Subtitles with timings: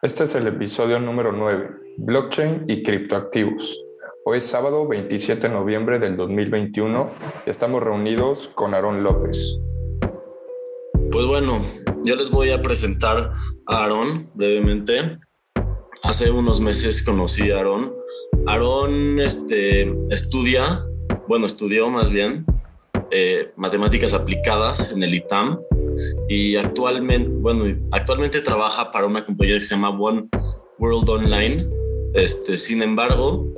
[0.00, 3.82] Este es el episodio número 9, Blockchain y criptoactivos.
[4.24, 7.10] Hoy es sábado 27 de noviembre del 2021
[7.44, 9.60] y estamos reunidos con Aarón López.
[11.10, 11.60] Pues bueno,
[12.04, 13.32] yo les voy a presentar
[13.66, 15.18] a Aarón brevemente.
[16.04, 17.92] Hace unos meses conocí a Aarón.
[18.46, 20.80] Aarón este, estudia,
[21.26, 22.46] bueno, estudió más bien
[23.10, 25.58] eh, matemáticas aplicadas en el ITAM
[26.28, 30.28] y actualmente, bueno, actualmente trabaja para una compañía que se llama One
[30.78, 31.68] World Online.
[32.12, 33.50] Este, sin embargo,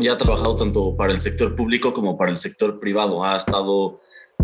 [0.00, 3.24] ya ha trabajado tanto para el sector público como para el sector privado.
[3.24, 4.00] Ha estado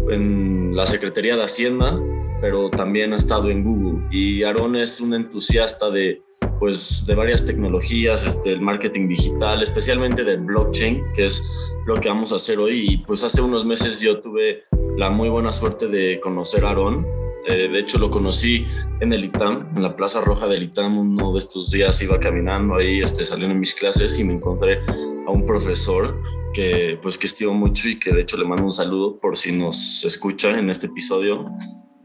[0.09, 2.01] en la Secretaría de Hacienda,
[2.41, 4.07] pero también ha estado en Google.
[4.11, 6.23] Y Aaron es un entusiasta de,
[6.59, 11.43] pues, de varias tecnologías, este, el marketing digital, especialmente del blockchain, que es
[11.85, 12.95] lo que vamos a hacer hoy.
[12.95, 14.65] Y pues hace unos meses yo tuve
[14.97, 17.20] la muy buena suerte de conocer a Aaron
[17.51, 18.67] eh, de hecho, lo conocí
[19.01, 20.97] en el ITAM, en la Plaza Roja del ITAM.
[20.99, 24.81] Uno de estos días iba caminando ahí, este, saliendo en mis clases y me encontré
[25.27, 26.21] a un profesor
[26.55, 29.53] que, pues, que estimo mucho y que de hecho le mando un saludo por si
[29.53, 31.47] nos escucha en este episodio.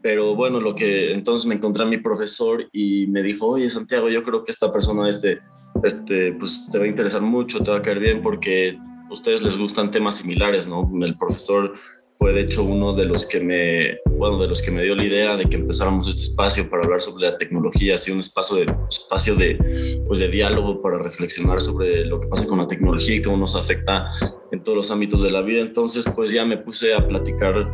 [0.01, 4.09] Pero bueno, lo que entonces me encontré a mi profesor y me dijo, oye Santiago,
[4.09, 5.39] yo creo que esta persona este,
[5.83, 8.77] este, pues te va a interesar mucho, te va a caer bien porque
[9.09, 10.87] a ustedes les gustan temas similares, ¿no?
[11.01, 11.73] El profesor
[12.17, 15.03] fue de hecho uno de los que me, bueno, de los que me dio la
[15.03, 18.73] idea de que empezáramos este espacio para hablar sobre la tecnología, así un espacio de,
[18.89, 23.21] espacio de, pues de diálogo para reflexionar sobre lo que pasa con la tecnología y
[23.21, 24.09] cómo nos afecta
[24.51, 25.61] en todos los ámbitos de la vida.
[25.61, 27.69] Entonces, pues ya me puse a platicar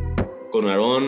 [0.50, 1.06] con Aarón,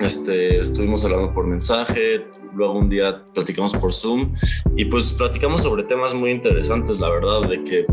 [0.00, 4.34] este, estuvimos hablando por mensaje, luego un día platicamos por Zoom
[4.76, 7.86] y pues platicamos sobre temas muy interesantes, la verdad, de que,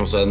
[0.00, 0.26] o sea,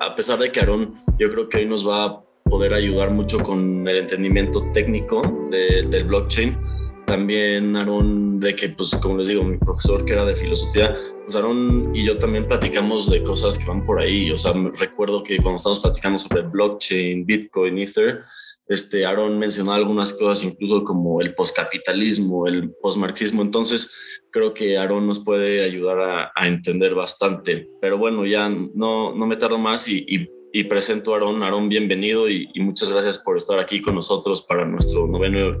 [0.00, 3.38] a pesar de que Aarón yo creo que hoy nos va a poder ayudar mucho
[3.38, 6.56] con el entendimiento técnico del blockchain.
[7.06, 11.36] También Aaron, de que, pues como les digo, mi profesor que era de filosofía, pues
[11.36, 14.30] Aaron y yo también platicamos de cosas que van por ahí.
[14.30, 18.24] O sea, recuerdo que cuando estábamos platicando sobre blockchain, Bitcoin, Ether,
[18.68, 23.42] este, Aaron mencionó algunas cosas, incluso como el postcapitalismo, el postmarxismo.
[23.42, 23.92] Entonces,
[24.30, 27.68] creo que Aaron nos puede ayudar a, entender bastante.
[27.80, 30.28] Pero bueno, ya no, no me tardo más y, y
[30.58, 31.42] y presento a Aarón.
[31.42, 35.60] Aarón, bienvenido y, muchas gracias por estar aquí con nosotros para nuestro noveno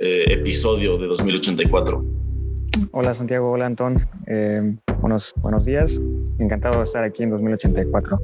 [0.00, 2.04] eh, episodio de 2084.
[2.90, 6.00] Hola Santiago, hola Antón, eh, buenos, buenos días,
[6.40, 8.20] encantado de estar aquí en 2084.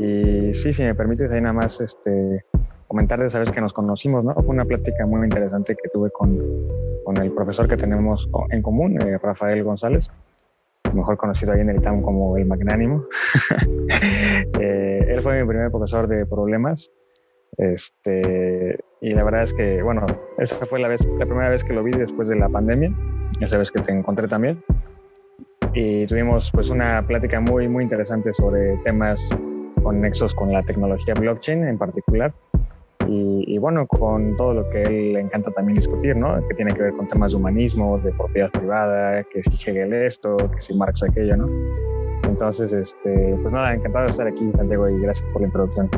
[0.00, 2.44] Y sí, si me permites, ahí nada más este,
[2.88, 4.34] comentar de sabes que nos conocimos, ¿no?
[4.34, 6.36] Fue una plática muy interesante que tuve con,
[7.04, 10.10] con el profesor que tenemos en común, eh, Rafael González,
[10.94, 13.04] mejor conocido ahí en el ITAM como el magnánimo.
[14.60, 16.90] Eh, él fue mi primer profesor de problemas.
[17.56, 20.04] Este, y la verdad es que, bueno,
[20.38, 22.92] esa fue la, vez, la primera vez que lo vi después de la pandemia,
[23.40, 24.62] esa vez que te encontré también.
[25.74, 29.28] Y tuvimos pues una plática muy, muy interesante sobre temas
[29.82, 32.34] conexos con la tecnología blockchain en particular
[33.08, 36.46] y, bueno, con todo lo que él le encanta también discutir, ¿no?
[36.46, 40.36] Que tiene que ver con temas de humanismo, de propiedad privada, que si Hegel esto,
[40.36, 41.48] que si Marx aquello, ¿no?
[42.24, 45.90] Entonces, este, pues nada, encantado de estar aquí, Santiago, y gracias por la introducción.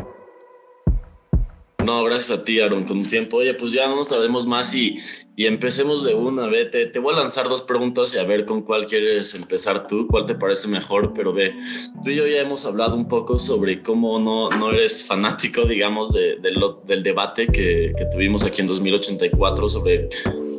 [1.84, 3.38] No, gracias a ti, Aaron, con un tiempo.
[3.38, 4.96] Oye, pues ya no sabemos más y,
[5.36, 6.50] y empecemos de una.
[6.70, 10.06] Te, te, voy a lanzar dos preguntas y a ver con cuál quieres empezar tú,
[10.06, 11.54] cuál te parece mejor, pero ve,
[12.02, 16.12] tú y yo ya hemos hablado un poco sobre cómo no, no eres fanático, digamos,
[16.12, 16.36] de,
[16.84, 20.08] del debate que, que tuvimos aquí en 2084 sobre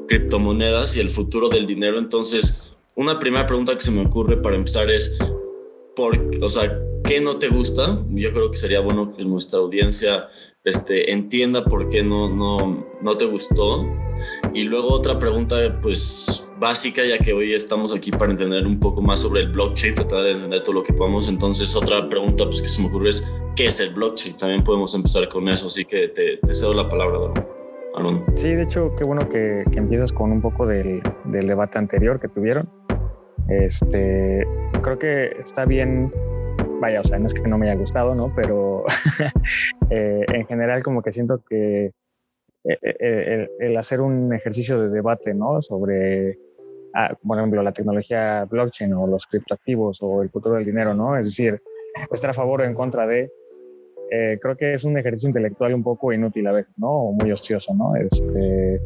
[0.08, 1.98] criptomonedas y el futuro del dinero.
[1.98, 5.18] Entonces, una primera pregunta que se me ocurre para empezar es,
[5.96, 8.04] por, o sea, ¿qué no te gusta?
[8.10, 10.30] Yo creo que sería bueno que nuestra audiencia
[10.64, 13.88] este, entienda por qué no, no, no te gustó.
[14.54, 19.02] Y luego otra pregunta, pues básica, ya que hoy estamos aquí para entender un poco
[19.02, 21.28] más sobre el blockchain, tratar de entender todo lo que podamos.
[21.28, 24.38] Entonces, otra pregunta pues, que se me ocurre es, ¿qué es el blockchain?
[24.38, 27.34] También podemos empezar con eso, así que te, te cedo la palabra,
[27.96, 28.24] Aaron.
[28.36, 32.20] Sí, de hecho, qué bueno que, que empiezas con un poco del, del, debate anterior
[32.20, 32.70] que tuvieron.
[33.50, 34.46] Este,
[34.84, 36.12] creo que está bien
[36.82, 38.34] vaya, o sea, no es que no me haya gustado, ¿no?
[38.36, 38.84] Pero
[39.90, 41.92] eh, en general como que siento que
[42.64, 45.62] eh, eh, el, hacer un ejercicio de debate, ¿no?
[45.62, 46.40] Sobre,
[46.96, 51.16] ah, por ejemplo, la tecnología blockchain o los criptoactivos o el futuro del dinero, ¿no?
[51.16, 51.62] Es decir,
[52.12, 53.32] estar a favor o en contra de,
[54.10, 56.90] creo que es un ejercicio intelectual un poco inútil a veces, ¿no?
[56.90, 57.96] O muy ocioso, ¿no?
[57.96, 58.82] Este,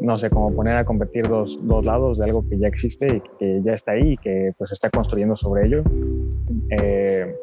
[0.00, 3.22] no sé, como poner a competir dos, dos, lados de algo que ya existe y
[3.38, 5.82] que ya está ahí y que pues está construyendo sobre ello.
[6.70, 7.34] Eh,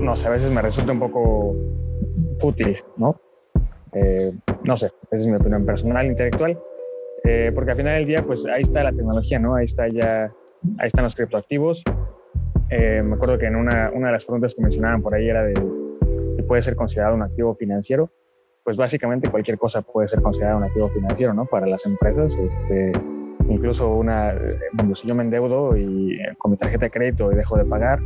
[0.00, 1.56] no sé, a veces me resulta un poco
[2.42, 3.20] útil, ¿no?
[3.92, 4.32] Eh,
[4.64, 6.58] no sé, esa es mi opinión personal, intelectual,
[7.24, 9.54] eh, porque al final del día, pues ahí está la tecnología, ¿no?
[9.56, 10.32] Ahí está ya
[10.78, 11.82] ahí están los criptoactivos.
[12.70, 15.52] Me acuerdo que en una, una de las preguntas que mencionaban por ahí era de
[16.36, 18.10] si puede ser considerado un activo financiero.
[18.64, 21.46] Pues básicamente cualquier cosa puede ser considerado un activo financiero, ¿no?
[21.46, 22.92] Para las empresas, este,
[23.48, 24.30] incluso una,
[24.74, 27.64] bueno, si yo me endeudo y eh, con mi tarjeta de crédito y dejo de
[27.64, 27.98] pagar,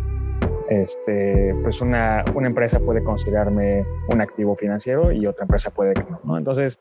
[0.68, 6.04] este, pues una, una empresa puede considerarme un activo financiero y otra empresa puede que
[6.10, 6.38] no, ¿no?
[6.38, 6.80] Entonces,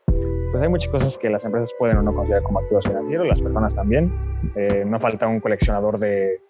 [0.50, 3.42] pues hay muchas cosas que las empresas pueden o no considerar como activos financieros, las
[3.42, 4.12] personas también.
[4.54, 6.40] Eh, no falta un coleccionador de,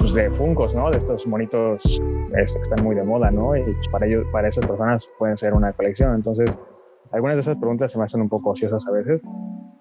[0.00, 0.90] pues de funcos, ¿no?
[0.90, 2.00] De estos monitos
[2.30, 3.54] que están muy de moda, ¿no?
[3.54, 6.14] Y pues para ellos, para esas personas pueden ser una colección.
[6.14, 6.58] Entonces,
[7.12, 9.20] algunas de esas preguntas se me hacen un poco ociosas a veces.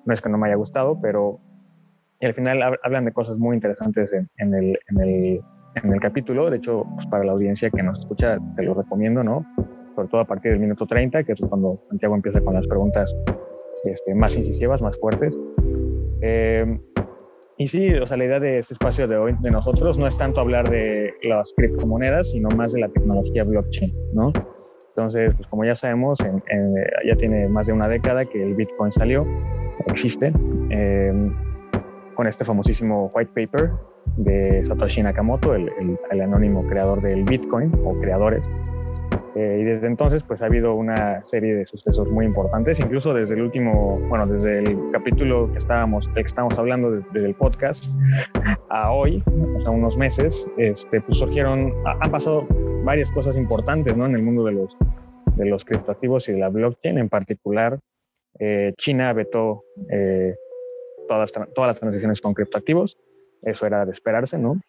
[0.05, 1.39] No es que no me haya gustado, pero
[2.21, 5.41] al final hablan de cosas muy interesantes en, en, el, en, el,
[5.75, 6.49] en el capítulo.
[6.49, 9.45] De hecho, pues para la audiencia que nos escucha, te lo recomiendo, ¿no?
[9.95, 13.15] Sobre todo a partir del minuto 30, que es cuando Santiago empieza con las preguntas
[13.85, 15.37] este, más incisivas, más fuertes.
[16.21, 16.77] Eh,
[17.59, 20.17] y sí, o sea, la idea de ese espacio de hoy de nosotros no es
[20.17, 24.31] tanto hablar de las criptomonedas, sino más de la tecnología blockchain, ¿no?
[24.95, 29.27] Entonces, pues como ya sabemos, ya tiene más de una década que el Bitcoin salió,
[29.87, 30.31] existe,
[30.69, 31.13] eh,
[32.15, 33.71] con este famosísimo white paper
[34.15, 35.69] de Satoshi Nakamoto, el,
[36.11, 38.41] el anónimo creador del Bitcoin o creadores,
[39.39, 43.35] eh, y desde entonces, pues ha habido una serie de sucesos muy importantes, incluso desde
[43.35, 47.85] el último, bueno, desde el capítulo que estábamos, que estamos hablando desde el podcast
[48.67, 49.23] a hoy,
[49.61, 52.45] sea, unos meses, este, pues surgieron, han pasado
[52.83, 54.07] varias cosas importantes, ¿no?
[54.07, 54.77] En el mundo de los,
[55.37, 57.79] de los criptoactivos y de la blockchain, en particular,
[58.39, 60.35] eh, China vetó eh,
[61.07, 62.97] todas, todas las transacciones con criptoactivos,
[63.43, 64.59] eso era de esperarse, ¿no?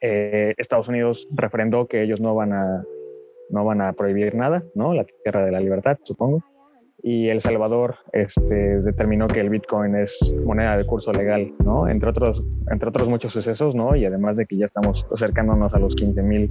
[0.00, 2.84] Estados Unidos refrendó que ellos no van a
[3.50, 4.94] no van a prohibir nada, ¿no?
[4.94, 6.42] La tierra de la libertad, supongo.
[7.02, 11.88] Y El Salvador este, determinó que el Bitcoin es moneda de curso legal, ¿no?
[11.88, 13.94] Entre otros, entre otros muchos sucesos, ¿no?
[13.94, 16.50] Y además de que ya estamos acercándonos a los 15 mil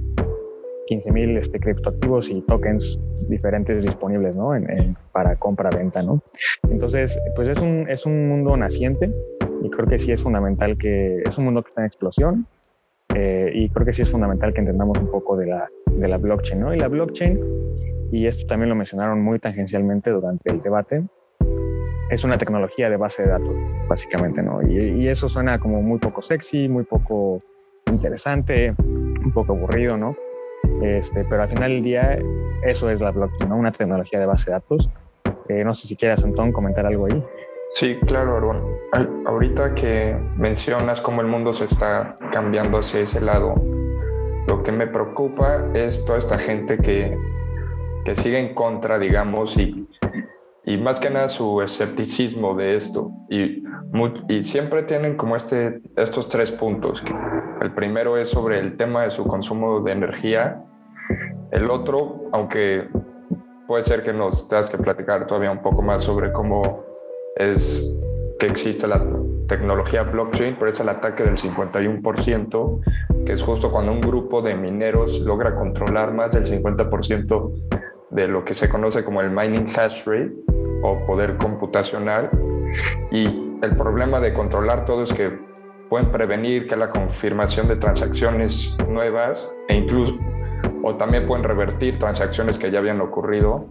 [0.86, 4.50] 15 mil este, criptoactivos y tokens diferentes disponibles, ¿no?
[5.12, 6.22] para compra-venta, ¿no?
[6.70, 9.12] Entonces, pues es un, es un mundo naciente
[9.62, 12.46] y creo que sí es fundamental que es un mundo que está en explosión
[13.18, 16.18] eh, y creo que sí es fundamental que entendamos un poco de la, de la
[16.18, 16.74] blockchain, ¿no?
[16.74, 17.40] Y la blockchain,
[18.12, 21.02] y esto también lo mencionaron muy tangencialmente durante el debate,
[22.10, 23.56] es una tecnología de base de datos,
[23.88, 24.60] básicamente, ¿no?
[24.60, 27.38] Y, y, eso suena como muy poco sexy, muy poco
[27.90, 30.14] interesante, un poco aburrido, ¿no?
[30.82, 32.18] Este, pero al final del día,
[32.64, 33.56] eso es la blockchain, ¿no?
[33.56, 34.90] Una tecnología de base de datos.
[35.48, 37.24] Eh, no sé si quieras, Antón, comentar algo ahí.
[37.70, 39.26] Sí, claro, Aaron.
[39.26, 43.54] Ahorita que mencionas cómo el mundo se está cambiando hacia ese lado,
[44.46, 47.18] lo que me preocupa es toda esta gente que,
[48.04, 49.88] que sigue en contra, digamos, y,
[50.64, 53.10] y más que nada su escepticismo de esto.
[53.28, 53.64] Y,
[54.28, 57.02] y siempre tienen como este, estos tres puntos.
[57.60, 60.62] El primero es sobre el tema de su consumo de energía.
[61.50, 62.88] El otro, aunque
[63.66, 66.84] puede ser que nos tengas que platicar todavía un poco más sobre cómo
[67.36, 68.02] es
[68.38, 69.02] que existe la
[69.46, 72.80] tecnología blockchain, pero es el ataque del 51%,
[73.24, 77.52] que es justo cuando un grupo de mineros logra controlar más del 50%
[78.10, 80.32] de lo que se conoce como el mining hash rate
[80.82, 82.30] o poder computacional.
[83.10, 83.26] Y
[83.62, 85.38] el problema de controlar todo es que
[85.88, 90.16] pueden prevenir que la confirmación de transacciones nuevas e incluso
[90.82, 93.68] o también pueden revertir transacciones que ya habían ocurrido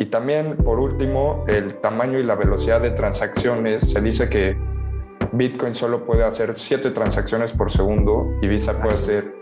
[0.00, 3.90] y también, por último, el tamaño y la velocidad de transacciones.
[3.90, 4.56] Se dice que
[5.32, 9.34] Bitcoin solo puede hacer 7 transacciones por segundo y Visa puede hacer,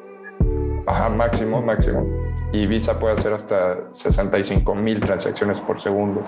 [0.84, 2.04] ajá, máximo, máximo.
[2.52, 6.26] Y Visa puede hacer hasta 65 mil transacciones por segundo.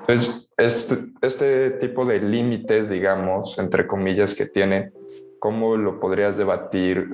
[0.00, 4.92] Entonces, este, este tipo de límites, digamos, entre comillas, que tiene,
[5.38, 7.08] ¿cómo lo podrías debatir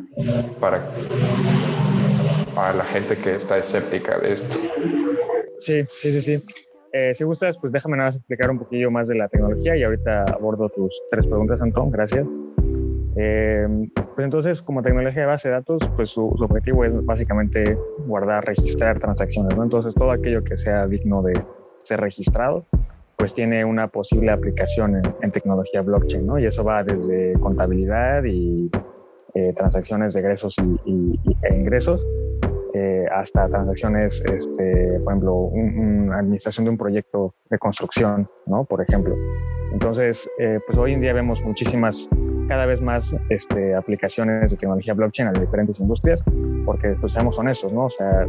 [0.59, 0.91] para,
[2.53, 4.57] para la gente que está escéptica de esto?
[5.63, 6.45] Sí, sí, sí, sí.
[6.93, 9.83] Eh, si gustas, pues déjame nada más explicar un poquillo más de la tecnología y
[9.83, 11.91] ahorita abordo tus tres preguntas, Antón.
[11.91, 12.27] Gracias.
[13.17, 18.45] Eh, pues entonces, como tecnología de base de datos, pues su, objetivo es básicamente guardar,
[18.45, 19.63] registrar transacciones, ¿no?
[19.63, 21.41] Entonces, todo aquello que sea digno de
[21.85, 22.67] ser registrado,
[23.17, 26.41] pues tiene una posible aplicación en, tecnología blockchain, ¿no?
[26.41, 28.69] Y eso va desde contabilidad y
[29.35, 32.05] eh, transacciones de egresos y, e ingresos
[32.75, 38.65] eh, hasta transacciones, este, por ejemplo, una administración de un proyecto de construcción, ¿no?
[38.65, 39.15] Por ejemplo.
[39.73, 42.09] Entonces, eh, pues hoy en día vemos muchísimas,
[42.49, 46.23] cada vez más este, aplicaciones de tecnología blockchain a diferentes industrias,
[46.65, 47.87] porque, pues, seamos honestos, ¿no?
[47.87, 48.27] O sea,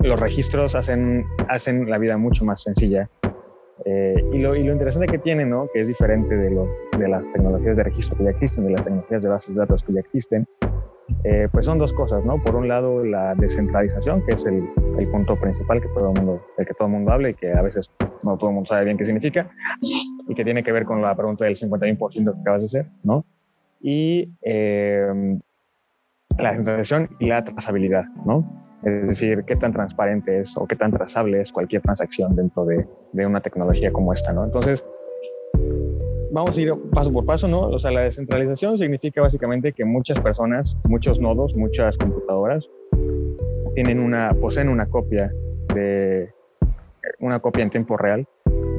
[0.00, 3.08] los registros hacen, hacen la vida mucho más sencilla
[3.84, 5.66] Eh, y, lo, y, lo, interesante que tiene, ¿no?
[5.72, 8.84] que es diferente de, los, de las tecnologías de registro que ya existen, de las
[8.84, 10.46] tecnologías de bases de datos que ya existen,
[11.24, 12.42] eh, pues son dos cosas, ¿no?
[12.42, 16.44] Por un lado, la descentralización, que es el, el, punto principal que todo el mundo,
[16.56, 17.92] del que todo el mundo habla y que a veces
[18.22, 19.50] no todo el mundo sabe bien qué significa,
[19.80, 23.24] y que tiene que ver con la pregunta del 51% que acabas de hacer, ¿no?
[23.80, 25.38] Y eh,
[26.38, 28.62] la descentralización y la trazabilidad, ¿no?
[28.82, 32.86] Es decir, qué tan transparente es o qué tan trazable es cualquier transacción dentro de,
[33.12, 34.44] de una tecnología como esta, ¿no?
[34.44, 34.84] Entonces,
[36.32, 37.60] vamos a ir paso por paso, ¿no?
[37.60, 42.68] O sea, la descentralización significa básicamente que muchas personas, muchos nodos, muchas computadoras
[43.74, 45.32] tienen una, poseen una copia
[45.74, 46.32] de
[47.20, 48.26] una copia en tiempo real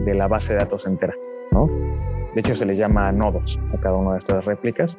[0.06, 1.14] de la base de datos entera,
[1.52, 1.70] ¿no?
[2.34, 4.98] De hecho, se les llama nodos a cada una de estas réplicas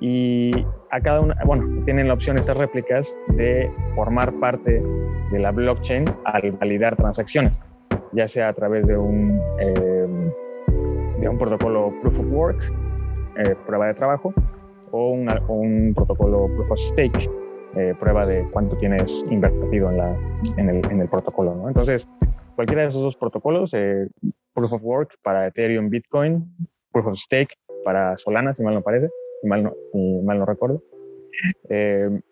[0.00, 0.50] y
[0.90, 4.82] a cada una, bueno, tienen la opción estas réplicas de formar parte
[5.30, 7.60] de la blockchain al validar transacciones,
[8.12, 9.28] ya sea a través de un
[9.60, 10.01] eh,
[11.22, 12.72] de un protocolo Proof of Work,
[13.36, 14.34] eh, prueba de trabajo,
[14.90, 17.30] o, un protocolo Proof of Stake,
[17.76, 20.16] eh, prueba de cuánto tienes invertido en, la,
[20.56, 21.54] en, el, en el protocolo.
[21.54, 21.68] ¿no?
[21.68, 22.08] Entonces,
[22.56, 24.08] cualquiera de esos dos protocolos, eh,
[24.52, 26.44] Proof of Work para Ethereum, Bitcoin,
[26.90, 29.08] Proof of Stake para Solana, si mal no parece,
[29.40, 29.74] si mal no,
[30.24, 30.82] mal no recuerdo,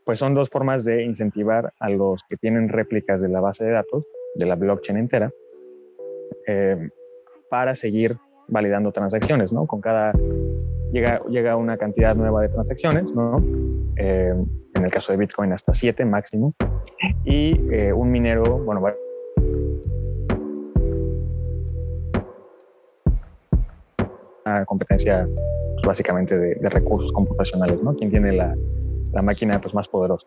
[0.05, 3.71] pues son dos formas de incentivar a los que tienen réplicas de la base de
[3.71, 4.05] datos,
[4.35, 5.33] de la blockchain entera,
[7.49, 8.17] para seguir
[8.51, 9.67] validando transacciones, ¿no?
[9.67, 10.13] Con cada,
[10.93, 13.43] llega, llega una cantidad nueva de transacciones, ¿no?
[13.97, 14.29] Eh,
[14.75, 16.55] en el caso de Bitcoin hasta 7 máximo,
[17.25, 18.83] y eh, un minero, bueno,
[24.47, 25.29] una competencia
[25.75, 27.95] pues, básicamente de, recursos computacionales, ¿no?
[27.95, 28.57] Quien tiene la,
[29.13, 30.27] la, máquina pues, más poderosa.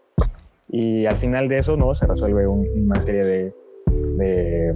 [0.70, 1.94] Y al final de eso, ¿no?
[1.94, 3.56] Se resuelve una serie de,
[4.18, 4.74] de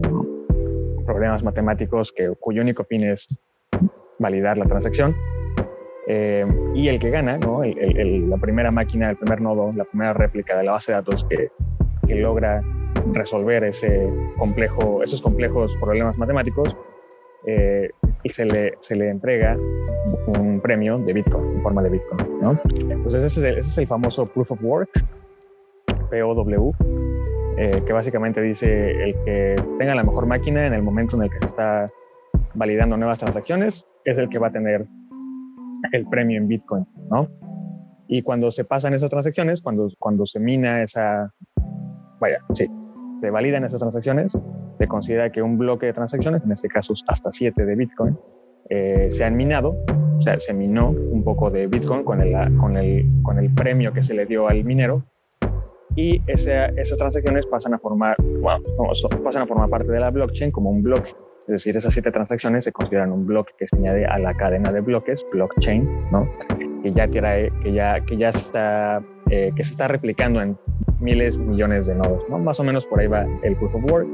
[1.07, 3.27] problemas matemáticos que, cuyo único fin es
[4.19, 5.15] validar la transacción.
[6.09, 6.45] Eh,
[6.75, 7.63] y el que gana, ¿no?
[7.63, 11.49] la primera máquina, el primer nodo, la primera réplica de la base de datos que,
[12.07, 12.61] que logra
[13.13, 16.75] resolver ese complejo, esos complejos problemas matemáticos,
[17.45, 17.89] eh,
[18.23, 19.57] y se le, se le entrega
[20.27, 22.41] un premio de Bitcoin, en forma de Bitcoin.
[22.41, 22.61] ¿no?
[22.69, 24.89] Entonces ese es, el, ese es el famoso Proof of Work,
[26.09, 26.73] POW,
[27.57, 31.29] eh, que básicamente dice el que tenga la mejor máquina en el momento en el
[31.31, 31.87] que se está
[32.53, 34.85] validando nuevas transacciones es el que va a tener
[35.91, 37.27] el premio en Bitcoin, ¿no?
[38.07, 41.33] Y cuando se pasan esas transacciones, cuando, cuando se mina esa,
[42.19, 42.67] vaya, sí,
[43.21, 44.37] se validan esas transacciones,
[44.77, 48.17] se considera que un bloque de transacciones, en este caso hasta 7 de Bitcoin,
[48.69, 49.75] eh, se han minado,
[50.17, 53.93] o sea, se minó un poco de Bitcoin con el, con, el, con el premio
[53.93, 55.03] que se le dio al minero
[55.98, 58.62] y esas transacciones pasan a formar, bueno,
[59.24, 61.10] pasan a formar parte de la blockchain como un bloque.
[61.42, 64.72] Es decir, esas siete transacciones se consideran un bloque que se añade a la cadena
[64.72, 66.30] de bloques, blockchain, ¿no?
[66.84, 70.56] que ya que ya que ya está eh, que se está replicando en
[71.00, 72.38] miles millones de nodos, ¿no?
[72.38, 74.08] Más o menos por ahí va el proof of work.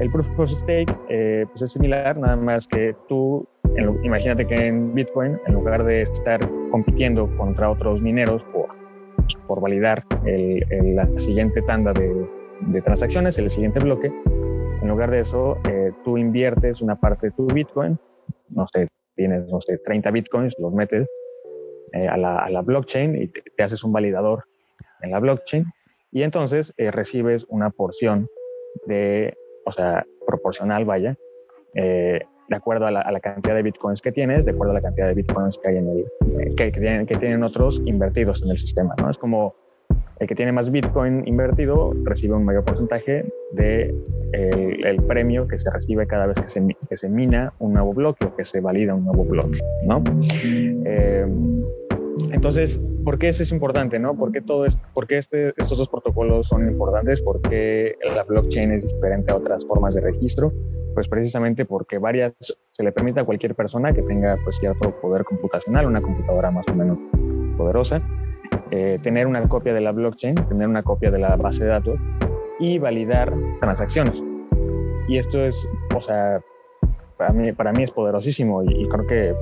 [0.00, 3.46] El proof of stake eh, pues es similar, nada más que tú
[4.02, 6.40] imagínate que en Bitcoin, en lugar de estar
[6.70, 8.81] compitiendo contra otros mineros por
[9.46, 14.12] por validar la siguiente tanda de, transacciones, el siguiente bloque.
[14.82, 17.98] En lugar de eso, eh, tú inviertes una parte de tu Bitcoin,
[18.48, 21.06] no sé, tienes, no sé, 30 Bitcoins, los metes
[21.92, 24.44] eh, a, la, blockchain y te, haces un validador
[25.02, 25.66] en la blockchain
[26.10, 28.28] y entonces eh, recibes una porción
[28.86, 29.34] de,
[29.66, 31.16] o sea, proporcional, vaya,
[32.48, 35.14] de acuerdo a la, cantidad de bitcoins que tienes, de acuerdo a la cantidad de
[35.14, 35.98] bitcoins que hay en el,
[36.40, 39.10] eh, que, tienen, otros invertidos en el sistema, ¿no?
[39.10, 39.54] Es como
[40.18, 43.94] el que tiene más bitcoin invertido recibe un mayor porcentaje de
[44.32, 48.26] el, premio que se recibe cada vez que se, que se, mina un nuevo bloque
[48.26, 50.02] o que se valida un nuevo bloque, ¿no?
[50.44, 51.26] Eh,
[52.30, 54.14] entonces, ¿por qué eso es importante, no?
[54.16, 57.20] ¿Por qué, todo es, por qué este, estos dos protocolos son importantes?
[57.22, 60.52] ¿Por qué la blockchain es diferente a otras formas de registro?
[60.94, 62.34] Pues precisamente porque varias
[62.70, 66.66] se le permite a cualquier persona que tenga pues cierto poder computacional, una computadora más
[66.68, 66.98] o menos
[67.56, 68.02] poderosa,
[68.70, 71.98] eh, tener una copia de la blockchain, tener una copia de la base de datos
[72.58, 74.22] y validar transacciones.
[75.08, 76.36] Y esto es, o sea,
[77.16, 79.34] para mí, para mí es poderosísimo y, creo que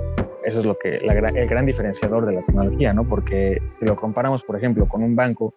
[0.44, 3.06] eso es lo que el gran diferenciador de la tecnología, ¿no?
[3.06, 5.54] Porque si lo comparamos, por ejemplo, con un banco,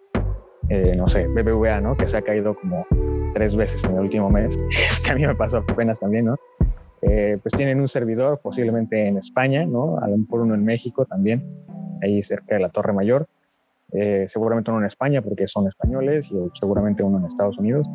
[0.69, 1.95] eh, no sé, BBVA, ¿no?
[1.95, 2.85] Que se ha caído como
[3.33, 4.57] tres veces en el último mes,
[5.03, 6.37] que a mí me pasó apenas también, ¿no?
[7.01, 9.97] Eh, pues tienen un servidor posiblemente en España, ¿no?
[9.97, 11.43] A lo mejor uno en México también,
[12.01, 13.27] ahí cerca de la Torre Mayor,
[13.91, 17.87] eh, seguramente uno en España porque son españoles y seguramente uno en Estados Unidos.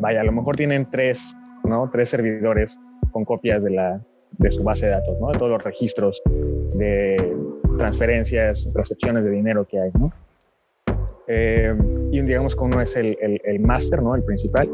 [0.00, 1.90] Vaya, a lo mejor tienen tres, ¿no?
[1.90, 2.78] Tres servidores
[3.10, 4.00] con copias de, la,
[4.38, 5.28] de su base de datos, ¿no?
[5.28, 6.22] de todos los registros
[6.74, 7.36] de
[7.78, 9.90] transferencias, recepciones de dinero que hay.
[9.98, 10.12] ¿no?
[11.28, 11.74] Eh,
[12.10, 14.14] y digamos que uno es el, el, el máster, ¿no?
[14.14, 14.68] el principal,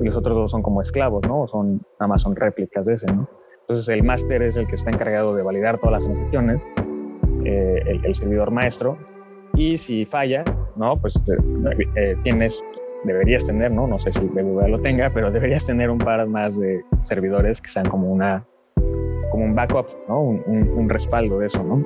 [0.00, 1.46] y los otros dos son como esclavos, ¿no?
[1.48, 1.68] son,
[1.98, 3.06] nada más son réplicas de ese.
[3.06, 3.26] ¿no?
[3.62, 6.60] Entonces el máster es el que está encargado de validar todas las transacciones,
[7.44, 8.98] eh, el, el, servidor maestro,
[9.54, 10.44] y si falla,
[10.76, 11.00] ¿no?
[11.00, 12.62] Pues eh, eh, tienes,
[13.04, 13.86] deberías tener, ¿no?
[13.86, 17.70] No sé si BBVA lo tenga, pero deberías tener un par más de servidores que
[17.70, 18.44] sean como una,
[19.30, 20.20] como un backup, ¿no?
[20.20, 21.82] Un, un, un respaldo de eso, ¿no?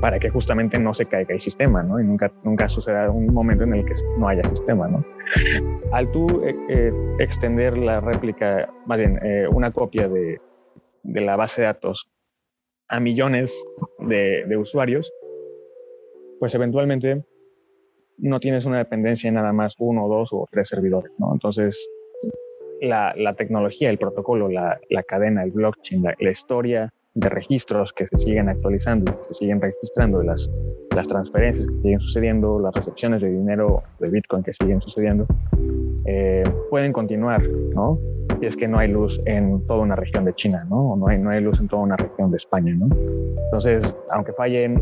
[0.00, 2.00] Para que justamente no se caiga el sistema, ¿no?
[2.00, 5.04] Y nunca, nunca suceda un momento en el que no haya sistema, ¿no?
[5.92, 10.40] Al tú eh, eh, extender la réplica, más bien, eh, una copia de,
[11.02, 12.10] de, la base de datos
[12.88, 13.62] a millones
[13.98, 15.12] de, de usuarios,
[16.38, 17.22] pues eventualmente
[18.18, 21.32] no tienes una dependencia en nada más uno, dos o tres servidores, ¿no?
[21.32, 21.88] Entonces,
[22.80, 27.92] la, la tecnología, el protocolo, la, la cadena, el blockchain, la, la, historia de registros
[27.92, 30.50] que se siguen actualizando, se siguen registrando, las,
[30.94, 35.26] las transferencias que siguen sucediendo, las recepciones de dinero de Bitcoin que siguen sucediendo,
[36.06, 37.98] eh, pueden continuar, ¿no?
[38.40, 40.92] Y es que no hay luz en toda una región de China, ¿no?
[40.92, 42.88] O no hay, no hay luz en toda una región de España, ¿no?
[43.44, 44.80] Entonces, aunque fallen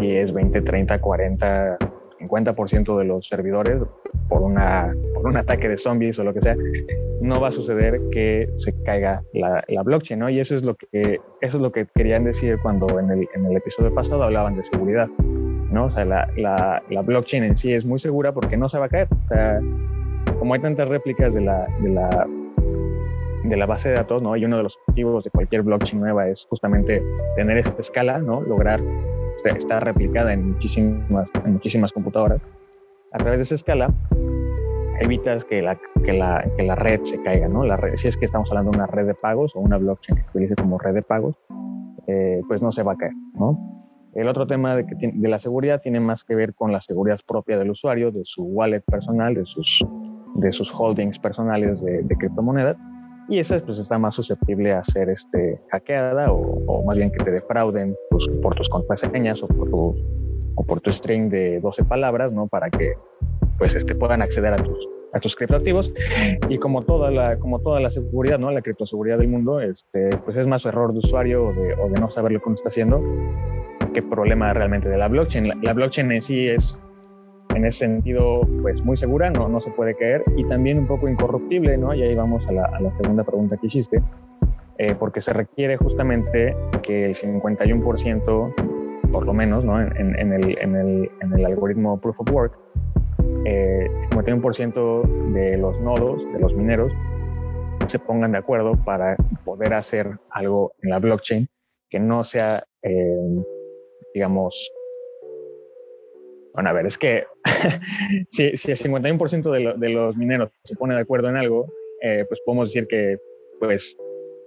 [0.00, 1.78] 10, 20, 30, 40,
[2.20, 3.82] 50% de los servidores
[4.28, 6.56] por, una, por un ataque de zombies o lo que sea,
[7.20, 10.28] no va a suceder que se caiga la, blockchain, ¿no?
[10.28, 13.46] Y eso es lo que, eso es lo que querían decir cuando en el, en
[13.46, 15.86] el episodio pasado hablaban de seguridad, ¿no?
[15.86, 18.86] O sea, la, la, la, blockchain en sí es muy segura porque no se va
[18.86, 19.08] a caer.
[19.24, 19.60] O sea,
[20.38, 22.26] como hay tantas réplicas de la, de la,
[23.44, 24.36] de la base de datos, ¿no?
[24.36, 27.02] Y uno de los objetivos de cualquier blockchain nueva es justamente
[27.36, 28.42] tener esta escala, ¿no?
[28.42, 28.80] Lograr
[29.44, 32.40] está replicada en muchísimas, en muchísimas computadoras.
[33.12, 33.92] A través de esa escala,
[35.00, 37.64] evitas que la, que la, que la red se caiga, ¿no?
[37.64, 40.16] La red, si es que estamos hablando de una red de pagos o una blockchain
[40.16, 41.36] que se utilice como red de pagos,
[42.06, 43.58] eh, pues no se va a caer, ¿no?
[44.14, 47.20] El otro tema de, que de la seguridad tiene más que ver con la seguridad
[47.26, 49.84] propia del usuario, de su wallet personal, de sus,
[50.36, 52.76] de sus holdings personales de, de criptomonedas,
[53.28, 57.22] y esa pues está más susceptible a ser este, hackeada o, o más bien que
[57.22, 59.96] te defrauden pues, por tus contraseñas o por tu,
[60.54, 62.48] o por tu string de 12 palabras, ¿no?
[62.48, 62.94] Para que
[63.58, 65.92] pues este, puedan acceder a tus, a tus criptoactivos
[66.48, 68.50] y como toda la, como toda la seguridad, ¿no?
[68.50, 72.00] La criptoseguridad del mundo, este, pues es más error de usuario o de, o de
[72.00, 73.02] no saber lo que uno está haciendo
[73.92, 75.48] que problema realmente de la blockchain.
[75.48, 76.80] La, la blockchain en sí es
[77.54, 81.08] en ese sentido, pues muy segura, no, no se puede caer y también un poco
[81.08, 81.94] incorruptible, ¿no?
[81.94, 84.02] Y ahí vamos a la, a la segunda pregunta que hiciste,
[84.78, 89.80] eh, porque se requiere justamente que el 51%, por lo menos, ¿no?
[89.80, 92.58] En, en, el, en, el, en el algoritmo Proof of Work,
[93.44, 96.92] eh, 51% de los nodos, de los mineros,
[97.86, 101.48] se pongan de acuerdo para poder hacer algo en la blockchain
[101.90, 103.44] que no sea, eh,
[104.14, 104.70] digamos,
[106.58, 107.24] bueno, a ver, es que
[108.32, 111.72] si, si, el 51% de, lo, de, los mineros se pone de acuerdo en algo,
[112.02, 113.16] eh, pues podemos decir que,
[113.60, 113.96] pues,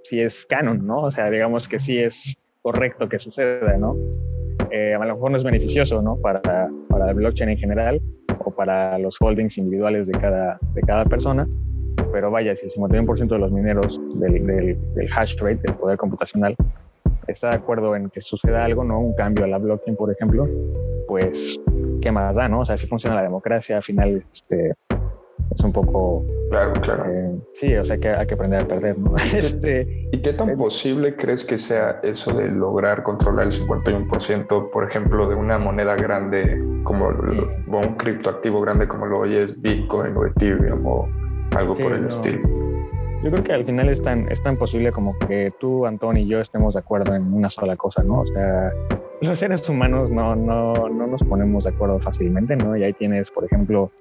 [0.03, 1.03] sí es canon, ¿no?
[1.03, 3.95] O sea, digamos que sí es correcto que suceda, ¿no?
[4.71, 6.17] Eh, a lo mejor no es beneficioso, ¿no?
[6.17, 6.41] Para,
[6.89, 8.01] para el blockchain en general
[8.43, 11.47] o para los holdings individuales de cada, de cada persona,
[12.11, 15.97] pero vaya, si el 51% de los mineros del, del, del hash rate, del poder
[15.97, 16.57] computacional,
[17.29, 18.99] está de acuerdo en que suceda algo, ¿no?
[18.99, 20.45] Un cambio a la blockchain, por ejemplo,
[21.07, 21.61] pues
[22.01, 22.59] qué más da, ¿no?
[22.59, 24.73] O sea, si funciona la democracia, al final este,
[25.55, 26.25] es un poco...
[26.49, 27.05] Claro, claro.
[27.07, 29.13] Eh, sí, o sea, que hay que aprender a perder, ¿no?
[29.15, 33.47] ¿Y qué, este, ¿Y qué tan eh, posible crees que sea eso de lograr controlar
[33.47, 39.25] el 51%, por ejemplo, de una moneda grande como o un criptoactivo grande como lo
[39.25, 41.07] es Bitcoin o Ethereum o
[41.55, 42.07] algo sí, por el no.
[42.07, 42.61] estilo?
[43.23, 46.27] Yo creo que al final es tan, es tan posible como que tú, Antón y
[46.27, 48.21] yo estemos de acuerdo en una sola cosa, ¿no?
[48.21, 48.71] O sea,
[49.21, 52.75] los seres humanos no, no, no nos ponemos de acuerdo fácilmente, ¿no?
[52.75, 53.91] Y ahí tienes, por ejemplo,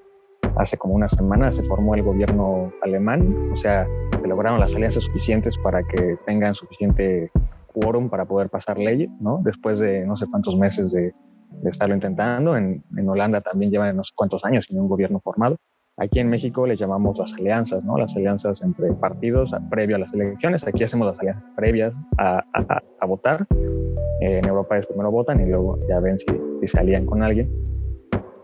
[0.56, 3.87] hace como una semana se formó el gobierno alemán, o sea,
[4.20, 7.30] se lograron las alianzas suficientes para que tengan suficiente
[7.66, 9.40] quórum para poder pasar leyes, ¿no?
[9.44, 11.12] Después de no sé cuántos meses de,
[11.50, 12.56] de estarlo intentando.
[12.56, 15.56] En, en, Holanda también llevan no sé cuántos años sin un gobierno formado.
[16.01, 17.99] Aquí en México les llamamos las alianzas, ¿no?
[17.99, 20.67] Las alianzas entre partidos previo a las elecciones.
[20.67, 23.47] Aquí hacemos las alianzas previas a, a, a votar.
[24.23, 26.25] Eh, en Europa es primero votan y luego ya ven si,
[26.63, 27.51] si se alían con alguien.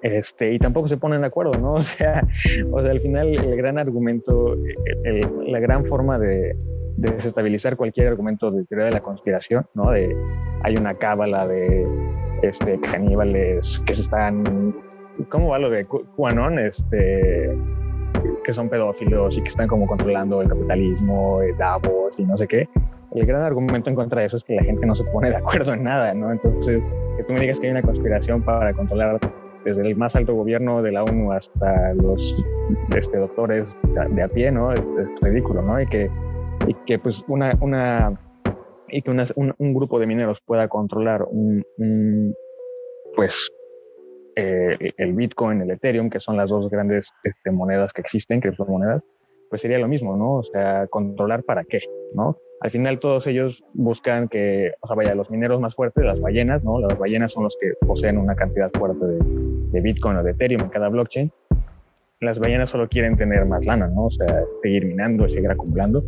[0.03, 1.73] Este, y tampoco se ponen de acuerdo, ¿no?
[1.77, 2.27] O sea,
[2.71, 6.59] o sea al final el gran argumento, el, el, la gran forma de,
[6.99, 9.92] de, desestabilizar cualquier argumento de teoría de la conspiración, ¿no?
[9.92, 10.14] De
[10.62, 11.87] hay una cábala de
[12.42, 14.45] este, caníbales que se están
[15.29, 15.85] ¿Cómo va lo de
[16.16, 16.59] QAnon?
[16.59, 17.57] Este,
[18.44, 22.46] que son pedófilos y que están como controlando el capitalismo, el Davos y no sé
[22.46, 22.68] qué.
[23.14, 25.37] El gran argumento en contra de eso es que la gente no se pone de
[25.37, 26.31] acuerdo en nada, ¿no?
[26.31, 29.18] Entonces, que tú me digas que hay una conspiración para controlar
[29.64, 32.37] desde el más alto gobierno de la ONU hasta los
[32.94, 33.76] este, doctores
[34.11, 34.72] de a pie, ¿no?
[34.72, 34.81] Es,
[35.20, 35.81] ridículo, ¿no?
[35.81, 36.11] Y que,
[36.68, 38.20] y que pues una, una
[38.88, 41.64] y que un, grupo de mineros pueda controlar un,
[43.16, 43.52] pues
[44.37, 49.03] eh, el Bitcoin, el Ethereum, que son las dos grandes este, monedas que existen, criptomonedas,
[49.49, 50.35] pues sería lo mismo, ¿no?
[50.35, 51.81] O sea, controlar para qué,
[52.14, 52.37] ¿no?
[52.61, 56.62] Al final todos ellos buscan que, o sea, vaya, los mineros más fuertes, las ballenas,
[56.64, 56.79] ¿no?
[56.81, 59.18] Las ballenas son los que poseen una cantidad fuerte de,
[59.72, 61.33] de Bitcoin o de Ethereum en cada blockchain.
[62.20, 64.07] Las ballenas solo quieren tener más lana, ¿no?
[64.07, 66.03] O sea, seguir minando, seguir acumulando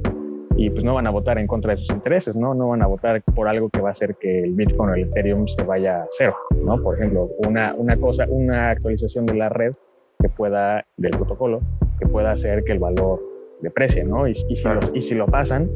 [0.58, 2.52] y pues no van a votar en contra de sus intereses, ¿no?
[2.52, 5.04] No van a votar por algo que va a hacer que el Bitcoin o el
[5.04, 6.82] Ethereum se vaya a cero, ¿no?
[6.82, 9.72] Por ejemplo, una, una cosa, una actualización de la red
[10.20, 11.60] que pueda, del protocolo,
[12.00, 13.22] que pueda hacer que el valor
[13.60, 14.26] deprecie, ¿no?
[14.26, 15.70] Y, y, si, y si lo pasan,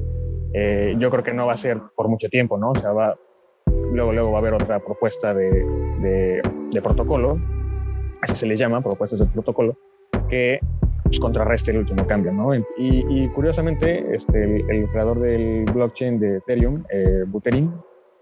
[0.52, 2.70] eh, yo creo que no va a ser por mucho tiempo, ¿no?
[2.70, 3.16] O sea, va,
[3.92, 5.64] luego, luego va a haber otra propuesta de,
[6.00, 6.42] de,
[6.72, 7.38] de protocolo,
[8.20, 9.76] así se les llama, propuestas de protocolo,
[10.28, 10.58] que
[11.12, 12.54] pues, contrarreste el último cambio, ¿no?
[12.78, 17.70] Y, curiosamente, este, el, creador del blockchain de Ethereum, eh, Buterin,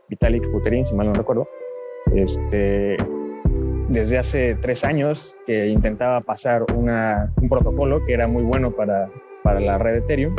[0.09, 1.49] Vitalik Buterin, si mal no recuerdo,
[2.13, 2.97] este,
[3.89, 9.09] desde hace tres años que intentaba pasar una, un protocolo que era muy bueno para,
[9.45, 10.35] para la red Ethereum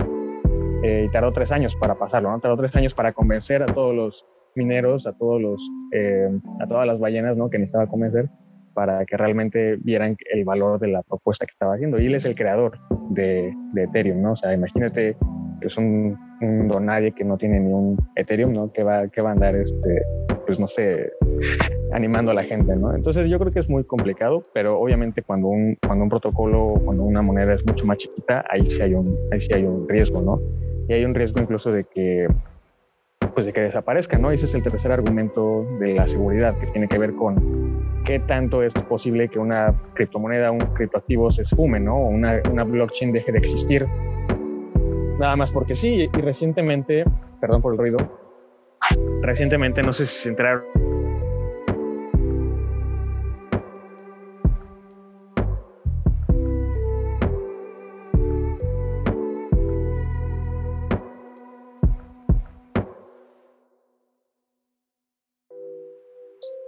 [0.84, 2.40] eh, y tardó tres años para pasarlo, ¿no?
[2.42, 6.86] Tardó tres años para convencer a todos los mineros, a todos los, eh, a todas
[6.86, 7.50] las ballenas, ¿no?
[7.50, 8.30] Que necesitaba convencer
[8.74, 12.00] para que realmente vieran el valor de la propuesta que estaba haciendo.
[12.00, 12.80] Y él es el creador
[13.10, 14.34] de, Ethereum, ¿no?
[14.34, 15.16] O sea, imagínate
[15.60, 18.72] que es un, un don nadie que no tiene ni un Ethereum, ¿no?
[18.72, 20.02] Que va, que va a andar, este,
[20.46, 21.12] pues no sé,
[21.94, 22.96] animando a la gente, ¿no?
[22.96, 27.04] Entonces yo creo que es muy complicado, pero obviamente cuando un, cuando un protocolo, cuando
[27.04, 30.22] una moneda es mucho más chiquita, ahí sí hay un, ahí sí hay un riesgo,
[30.22, 30.40] ¿no?
[30.88, 32.28] Y hay un riesgo incluso de que
[33.34, 34.32] pues de que desaparezca, ¿no?
[34.32, 38.64] Ese es el tercer argumento de la seguridad que tiene que ver con qué tanto
[38.64, 41.96] es posible que una criptomoneda, un criptoactivo se esfume, ¿no?
[41.96, 43.88] Una, una blockchain deje de existir.
[45.20, 47.06] Nada más porque sí, y recientemente,
[47.40, 47.98] perdón por el ruido,
[49.22, 50.64] recientemente no sé si se enteraron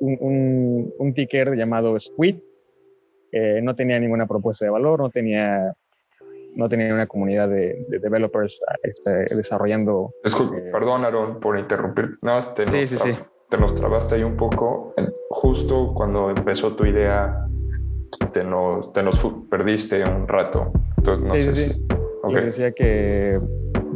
[0.04, 2.38] un, un, ticker llamado Squid.
[3.62, 5.74] no tenía ninguna propuesta de valor, no tenía,
[6.56, 10.14] no tenía una comunidad de, developers este, desarrollando.
[10.24, 12.18] Eh, perdón, Aaron, por interrumpir.
[12.22, 12.90] No, te, nos
[13.50, 14.94] te nos trabaste ahí un poco.
[15.30, 17.48] Justo cuando empezó tu idea,
[18.32, 20.72] te nos, te nos perdiste un rato.
[20.98, 22.34] Entonces, no sé si.
[22.34, 23.40] decía que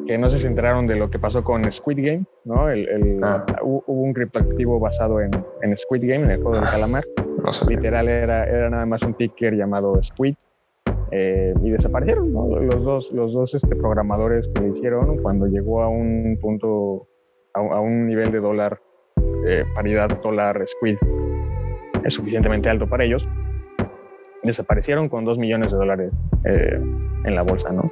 [0.07, 2.69] que no se enteraron de lo que pasó con Squid Game, ¿no?
[2.69, 3.45] El, ah.
[3.61, 7.03] Hubo un criptoactivo basado en, en, Squid Game, en el juego del ah, calamar.
[7.67, 10.35] Literal era, era nada más un ticker llamado Squid.
[11.11, 12.59] Eh, y desaparecieron, ¿no?
[12.59, 17.07] Los dos, los dos este, programadores que lo hicieron cuando llegó a un punto,
[17.53, 18.81] a, un nivel de dólar,
[19.45, 20.97] eh, paridad dólar Squid,
[22.03, 23.27] es suficientemente alto para ellos,
[24.47, 26.11] desaparecieron con dos millones de dólares
[26.43, 26.81] eh,
[27.23, 27.91] en la bolsa, ¿no?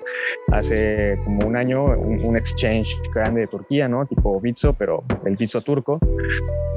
[0.51, 4.05] Hace como un año, un, exchange grande de Turquía, ¿no?
[4.05, 5.99] Tipo Bitso, pero el Bitso turco,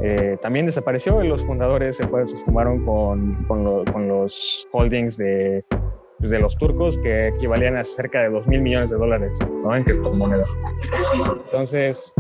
[0.03, 5.65] eh, también desapareció y los fundadores se, se sumaron con, con, los holdings de,
[6.19, 9.75] pues, de los turcos que equivalían a cerca de dos mil millones de dólares, ¿no?
[9.75, 10.49] En criptomonedas.
[11.47, 12.13] Entonces,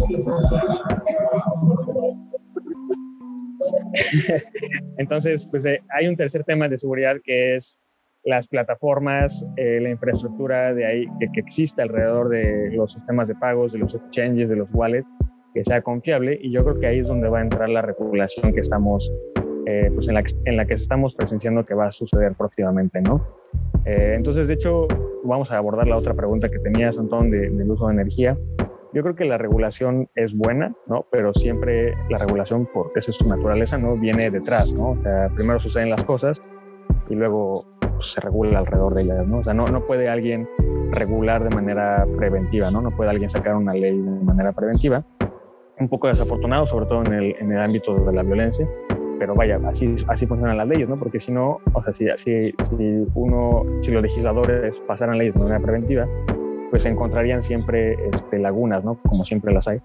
[4.98, 7.78] Entonces, pues eh, hay un tercer tema de seguridad que es
[8.24, 13.34] las plataformas, eh, la infraestructura de ahí que, que, existe alrededor de los sistemas de
[13.36, 15.08] pagos, de los exchanges, de los wallets,
[15.54, 16.38] que sea confiable.
[16.40, 19.10] Y yo creo que ahí es donde va a entrar la regulación que estamos,
[19.66, 23.38] eh, pues en la, en la que estamos presenciando que va a suceder próximamente, ¿no?
[23.84, 24.86] entonces, de hecho,
[25.24, 28.36] vamos a abordar la otra pregunta que tenías, Antón, del uso de energía.
[28.98, 31.06] Yo creo que la regulación es buena, ¿no?
[31.12, 33.96] Pero siempre la regulación, porque esa es su naturaleza, ¿no?
[33.96, 34.90] Viene detrás, ¿no?
[34.90, 36.40] O sea, primero suceden las cosas
[37.08, 39.38] y luego pues, se regula alrededor de ellas, ¿no?
[39.38, 40.48] O sea, no, no puede alguien
[40.90, 42.80] regular de manera preventiva, ¿no?
[42.80, 45.04] No puede alguien sacar una ley de manera preventiva.
[45.78, 48.68] Un poco desafortunado, sobre todo en el, en el ámbito de la violencia,
[49.20, 50.98] pero vaya, así, así funcionan las leyes, ¿no?
[50.98, 55.40] Porque si no, o sea, si, si, si uno, si los legisladores pasaran leyes de
[55.40, 56.08] manera preventiva,
[56.70, 59.00] pues encontrarían siempre este, lagunas, ¿no?
[59.02, 59.80] Como siempre las hay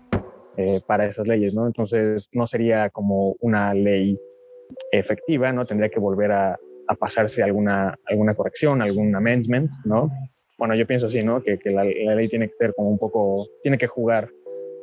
[0.57, 1.67] eh, para esas leyes, ¿no?
[1.67, 4.19] Entonces no sería como una ley
[4.91, 5.65] efectiva, ¿no?
[5.65, 10.11] Tendría que volver a, a pasarse alguna, alguna corrección, algún amendment, ¿no?
[10.57, 11.41] bueno, yo pienso así, ¿no?
[11.43, 14.29] Que, que la, ley tiene que ser como un poco, tiene que jugar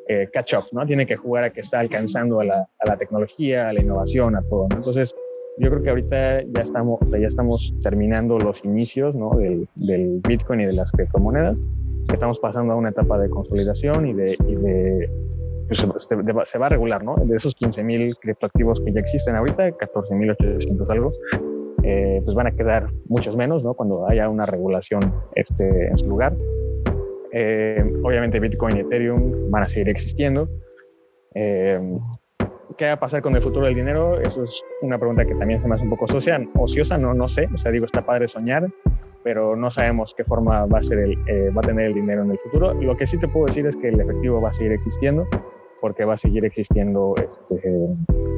[0.08, 0.84] eh, catch up, ¿no?
[0.86, 4.36] Tiene que jugar a que está alcanzando a la, a la tecnología, a la innovación,
[4.36, 4.76] a todo, ¿no?
[4.76, 5.14] Entonces,
[5.58, 9.30] yo creo que ahorita ya estamos, ya estamos terminando los inicios, ¿no?
[9.36, 11.58] Del, del Bitcoin y de las criptomonedas.
[12.12, 15.10] Estamos pasando a una etapa de consolidación y de, y de
[15.68, 16.08] pues,
[16.48, 17.14] se va a regular, ¿no?
[17.14, 21.12] De esos 15.000 criptoactivos que ya existen ahorita, 14.800 algo,
[21.84, 23.74] eh, pues van a quedar muchos menos, ¿no?
[23.74, 25.00] Cuando haya una regulación
[25.34, 26.36] este, en su lugar.
[27.32, 30.48] Eh, obviamente Bitcoin y Ethereum van a seguir existiendo.
[31.34, 31.80] Eh,
[32.76, 34.20] ¿Qué va a pasar con el futuro del dinero?
[34.20, 37.46] Eso es una pregunta que también se me hace un poco ociosa no, no sé.
[37.54, 38.68] O sea, digo, está padre soñar,
[39.22, 41.14] pero no sabemos qué forma va a, ser el,
[41.56, 42.74] va a tener el dinero en el futuro.
[42.74, 45.26] Lo que sí te puedo decir es que el efectivo va a seguir existiendo
[45.80, 47.60] porque va a seguir existiendo, este,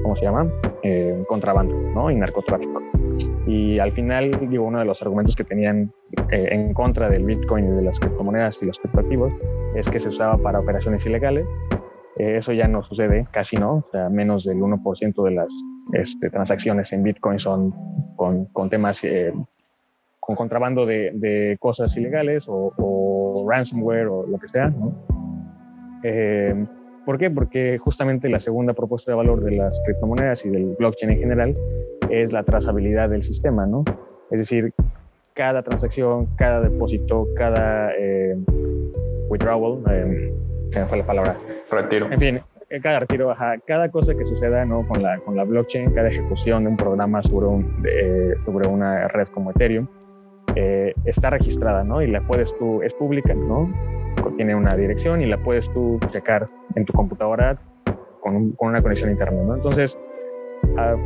[0.03, 0.51] ¿cómo se llama?
[0.83, 2.11] Eh, contrabando ¿no?
[2.11, 2.81] y narcotráfico.
[3.47, 5.93] Y al final, digo, uno de los argumentos que tenían
[6.31, 9.33] eh, en contra del Bitcoin y de las criptomonedas y los criptoactivos
[9.75, 11.47] es que se usaba para operaciones ilegales.
[12.19, 15.49] Eh, eso ya no sucede, casi no, o sea, menos del 1% de las
[15.93, 17.75] este, transacciones en Bitcoin son
[18.17, 19.03] con, con temas,
[20.23, 24.69] con contrabando de, de, cosas ilegales o, o, ransomware o lo que sea.
[24.69, 24.95] ¿no?
[27.05, 27.31] ¿Por qué?
[27.31, 31.55] Porque justamente la segunda propuesta de valor de las criptomonedas y del blockchain en general
[32.11, 33.85] es la trazabilidad del sistema, ¿no?
[34.31, 34.73] Es decir,
[35.35, 38.37] cada transacción, cada depósito, cada eh,
[39.29, 40.33] withdrawal, eh,
[40.71, 41.37] se me fue la palabra.
[41.71, 42.13] Retiro.
[42.13, 43.35] En fin, eh, cada retiro,
[43.67, 44.87] cada cosa que suceda ¿no?
[44.87, 47.83] con, la, con la blockchain, cada ejecución de un programa sobre, un,
[48.45, 49.89] sobre una red como Ethereum,
[51.05, 52.03] está registrada, ¿no?
[52.03, 53.69] Y la puedes tú, es pública, ¿no?
[54.37, 57.61] tiene una dirección y la puedes tú checar en tu computadora
[58.21, 59.55] con, con una conexión a internet, ¿no?
[59.57, 59.99] Entonces,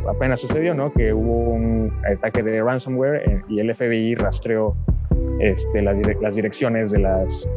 [0.09, 0.93] apenas sucedió, ¿no?
[0.93, 4.77] Que hubo un ataque de ransomware eh, y el FBI rastreó
[5.41, 7.49] este, las, las direcciones de las,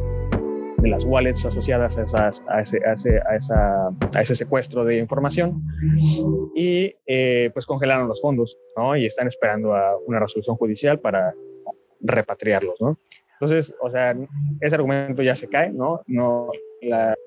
[0.78, 4.84] de las wallets asociadas a, esas, a, ese, a, ese, a, esa, a ese secuestro
[4.84, 5.62] de información
[6.54, 8.96] y eh, pues congelaron los fondos, ¿no?
[8.96, 11.34] Y están esperando a una resolución judicial para
[12.00, 12.98] repatriarlos, ¿no?
[13.40, 14.14] Entonces, o sea,
[14.60, 16.02] ese argumento ya se cae, ¿no?
[16.06, 16.50] no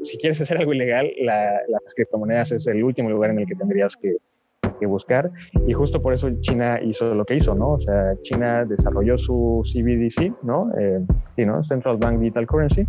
[0.03, 3.95] si quieres hacer algo ilegal, las criptomonedas es el último lugar en el que tendrías
[3.95, 4.17] que,
[4.85, 5.31] buscar.
[5.67, 7.71] Y justo por eso China hizo lo que hizo, ¿no?
[7.71, 10.61] O sea, China desarrolló su CBDC, ¿no?
[10.79, 10.99] Eh,
[11.35, 11.63] sí, ¿no?
[11.63, 12.85] Central Bank Digital Currency.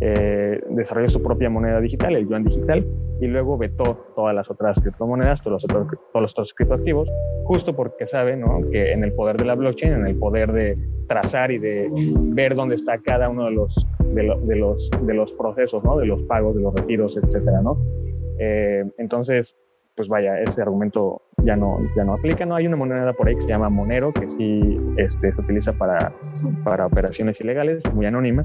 [0.00, 2.84] Eh, desarrolló su propia moneda digital, el yuan digital,
[3.20, 7.08] y luego vetó todas las otras criptomonedas, todos los otros, todos los otros criptoactivos,
[7.44, 8.68] justo porque sabe ¿no?
[8.72, 10.74] que en el poder de la blockchain, en el poder de
[11.06, 15.84] trazar y de ver dónde está cada uno de los, de, los, de los procesos,
[15.84, 15.96] ¿no?
[15.96, 17.78] de los pagos, de los retiros, etcétera, ¿no?
[18.40, 19.56] Eh, entonces,
[20.02, 22.44] pues vaya, ese argumento ya no, ya no aplica.
[22.44, 25.72] No hay una moneda por ahí que se llama Monero, que sí este, se utiliza
[25.74, 26.12] para,
[26.64, 28.44] para operaciones ilegales, muy anónima,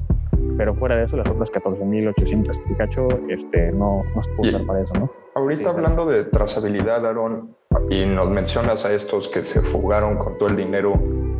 [0.56, 4.82] pero fuera de eso, las otras 14.800 Pikachu este, no, no se puede usar para
[4.82, 5.10] eso, ¿no?
[5.34, 7.56] Ahorita hablando de trazabilidad, Aaron,
[7.90, 10.94] y nos mencionas a estos que se fugaron con todo el dinero,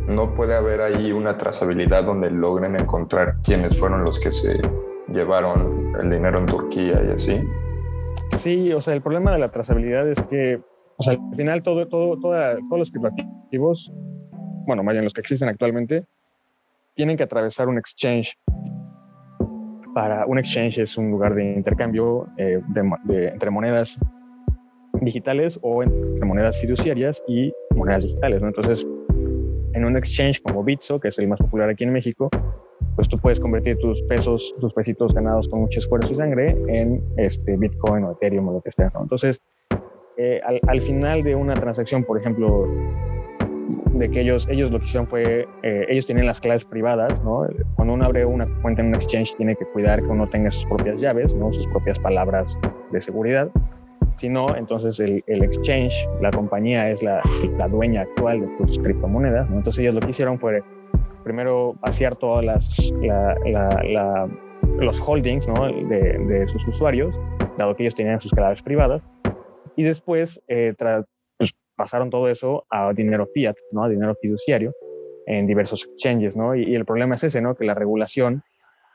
[0.05, 4.59] ¿no puede haber ahí una trazabilidad donde logren encontrar quiénes fueron los que se
[5.13, 7.41] llevaron el dinero en Turquía y así?
[8.37, 10.61] Sí, o sea, el problema de la trazabilidad es que,
[10.97, 13.91] o sea, al final todo, todo, toda, todos los criptoactivos,
[14.65, 16.05] bueno, más bien los que existen actualmente,
[16.95, 18.37] tienen que atravesar un exchange.
[19.93, 22.61] Para un exchange es un lugar de intercambio eh,
[23.05, 23.97] de, entre monedas
[25.01, 28.47] digitales o entre monedas fiduciarias y monedas digitales, ¿no?
[28.47, 28.85] Entonces,
[29.73, 32.29] en un exchange como Bitso, que es el más popular aquí en México,
[32.95, 37.03] pues tú puedes convertir tus pesos, tus pesitos ganados con mucho esfuerzo y sangre en
[37.17, 38.91] este Bitcoin o Ethereum o lo que sea.
[38.99, 39.41] Entonces,
[40.17, 42.67] eh, al, final de una transacción, por ejemplo,
[43.93, 47.47] de que ellos, ellos lo que hicieron fue, eh, ellos tienen las claves privadas, ¿no?
[47.75, 50.65] Cuando uno abre una cuenta en un exchange, tiene que cuidar que uno tenga sus
[50.65, 51.53] propias llaves, ¿no?
[51.53, 52.57] Sus propias palabras
[52.91, 53.49] de seguridad.
[54.17, 57.21] Si no, entonces el, el exchange, la compañía es la,
[57.57, 59.55] la, dueña actual de tus criptomonedas, ¿no?
[59.55, 60.61] Entonces ellos lo que hicieron fue
[61.23, 62.93] primero vaciar todas las,
[64.77, 67.15] los holdings de, sus usuarios,
[67.57, 69.01] dado que ellos tenían sus claves privadas,
[69.75, 70.73] y después eh,
[71.37, 73.83] pues, pasaron todo eso a dinero fiat, ¿no?
[73.83, 74.73] a dinero fiduciario,
[75.25, 76.55] en diversos exchanges, ¿no?
[76.55, 77.55] Y, el problema es ese, ¿no?
[77.55, 78.41] Que la regulación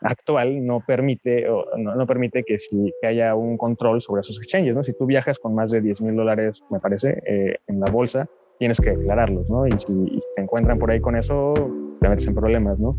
[0.00, 1.46] actual no permite,
[1.78, 4.82] no, permite que, si, que haya un control sobre esos exchanges, ¿no?
[4.82, 8.26] Si tú viajas con más de 10 mil dólares, me parece, eh, en la bolsa,
[8.58, 9.66] tienes que declararlos, ¿no?
[9.66, 11.54] Y si te encuentran por ahí con eso,
[12.00, 12.92] te metes en problemas, ¿no?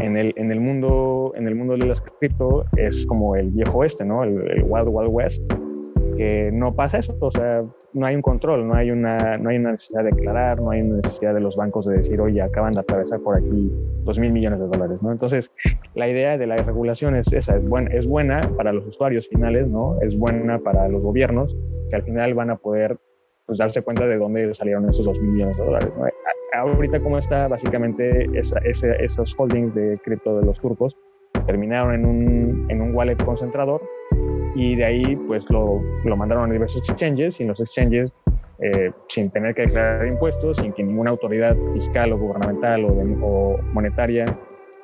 [0.00, 3.78] En el, en el, mundo, en el mundo de las cripto es como el viejo
[3.78, 4.24] oeste, ¿no?
[4.24, 5.42] El, Wild Wild West,
[6.16, 9.56] que no pasa eso, o sea, no hay un control, no hay una, no hay
[9.56, 12.74] una necesidad de declarar, no hay una necesidad de los bancos de decir, oye, acaban
[12.74, 13.72] de atravesar por aquí
[14.04, 15.12] dos mil millones de dólares, ¿no?
[15.12, 15.50] Entonces,
[15.94, 19.68] la idea de la regulación es esa, es buena, es buena para los usuarios finales,
[19.68, 20.00] ¿no?
[20.02, 21.56] Es buena para los gobiernos,
[21.88, 22.98] que al final van a poder
[23.46, 26.06] pues, darse cuenta de dónde salieron esos dos mil millones de dólares, ¿no?
[26.52, 30.96] Ahorita, como está, básicamente esos holdings de cripto de los turcos
[31.46, 33.80] terminaron en un, en un wallet concentrador
[34.56, 38.14] y de ahí pues lo, lo mandaron a diversos exchanges y los exchanges
[38.62, 44.26] eh, sin tener que declarar impuestos, sin que ninguna autoridad fiscal o gubernamental o, monetaria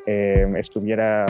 [0.06, 1.26] eh, estuviera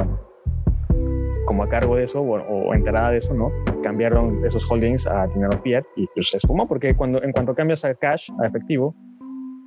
[1.46, 3.50] como a cargo de eso o, enterada de eso, ¿no?
[3.82, 7.84] Cambiaron esos holdings a dinero fiat y pues se esfumó porque cuando, en cuanto cambias
[7.84, 8.94] a cash, a efectivo,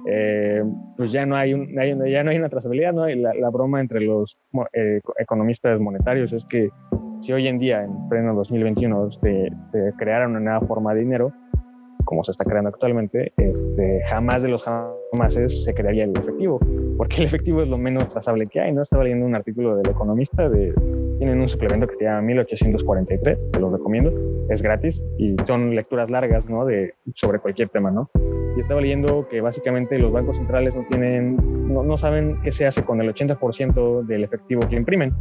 [0.07, 0.63] eh,
[0.97, 3.07] pues ya no hay, un, ya no hay una trazabilidad, ¿no?
[3.07, 4.37] la, la broma entre los
[5.17, 6.69] economistas monetarios es que
[7.21, 11.33] si hoy en día, en pleno 2021, se, se creara una nueva forma de dinero,
[12.05, 16.59] como se está creando actualmente, este, jamás de los jamases se crearía el efectivo,
[16.97, 18.71] porque el efectivo es lo menos trazable que hay.
[18.71, 18.81] ¿no?
[18.81, 20.73] Estaba leyendo un artículo del Economista, de,
[21.19, 24.11] tienen un suplemento que se llama 1843, te lo recomiendo,
[24.49, 26.65] es gratis y son lecturas largas ¿no?
[26.65, 27.91] de, sobre cualquier tema.
[27.91, 28.09] ¿no?
[28.59, 31.37] Y estaba leyendo que básicamente los bancos centrales no, tienen,
[31.73, 35.13] no, no saben qué se hace con el 80% del efectivo que imprimen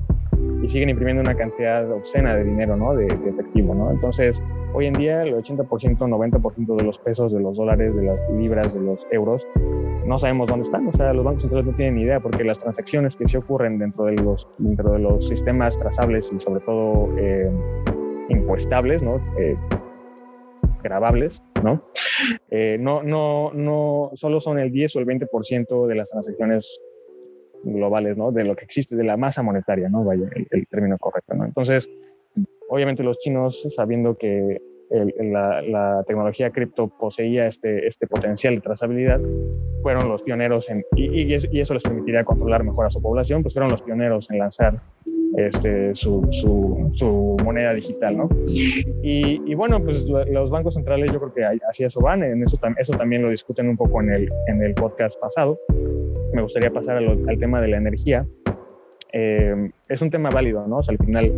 [0.61, 2.97] y siguen imprimiendo una cantidad obscena de dinero, ¿no?
[2.97, 3.93] De, efectivo, ¿no?
[3.93, 4.43] Entonces,
[4.75, 8.75] hoy en día el 80%, 90% de los pesos, de los dólares, de las libras,
[8.75, 9.47] de los euros,
[10.05, 10.89] no sabemos dónde están.
[10.89, 13.79] O sea, los bancos centrales no tienen ni idea porque las transacciones que se ocurren
[13.79, 17.49] dentro de los, dentro de los sistemas trazables y sobre todo eh,
[18.31, 19.21] impuestables, ¿no?
[19.39, 19.57] Eh,
[20.83, 21.85] grabables, ¿no?
[22.51, 26.81] Eh, no, no, no, solo son el 10 o el 20% de las transacciones
[27.65, 28.33] globales, ¿no?
[28.33, 30.05] De lo que existe, de la masa monetaria, ¿no?
[30.05, 31.45] Vaya, el, término correcto, ¿no?
[31.45, 31.89] Entonces,
[32.69, 34.61] obviamente los chinos, sabiendo que
[34.91, 39.21] la, tecnología cripto poseía este, este potencial de trazabilidad,
[39.83, 43.55] fueron los pioneros en, y, y, eso les permitiría controlar mejor a su población, pues
[43.55, 44.81] fueron los pioneros en lanzar
[45.37, 48.29] este, su, su, moneda digital, ¿no?
[49.03, 52.59] Y, y, bueno, pues los bancos centrales yo creo que así eso van, en eso,
[52.79, 55.59] eso también lo discuten un poco en el, en el podcast pasado,
[56.33, 58.27] me gustaría pasar al, tema de la energía.
[59.13, 60.79] Eh, es un tema válido, ¿no?
[60.79, 61.33] O sea, al final,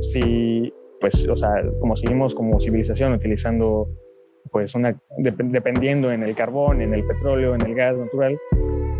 [0.00, 3.88] si, pues, o sea, como seguimos como civilización utilizando,
[4.50, 8.38] pues, una, dependiendo en el carbón, en el petróleo, en el gas natural,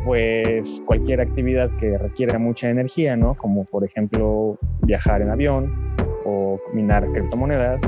[0.04, 3.34] pues cualquier actividad que requiera mucha energía, ¿no?
[3.34, 7.80] Como por ejemplo viajar en avión o minar criptomonedas,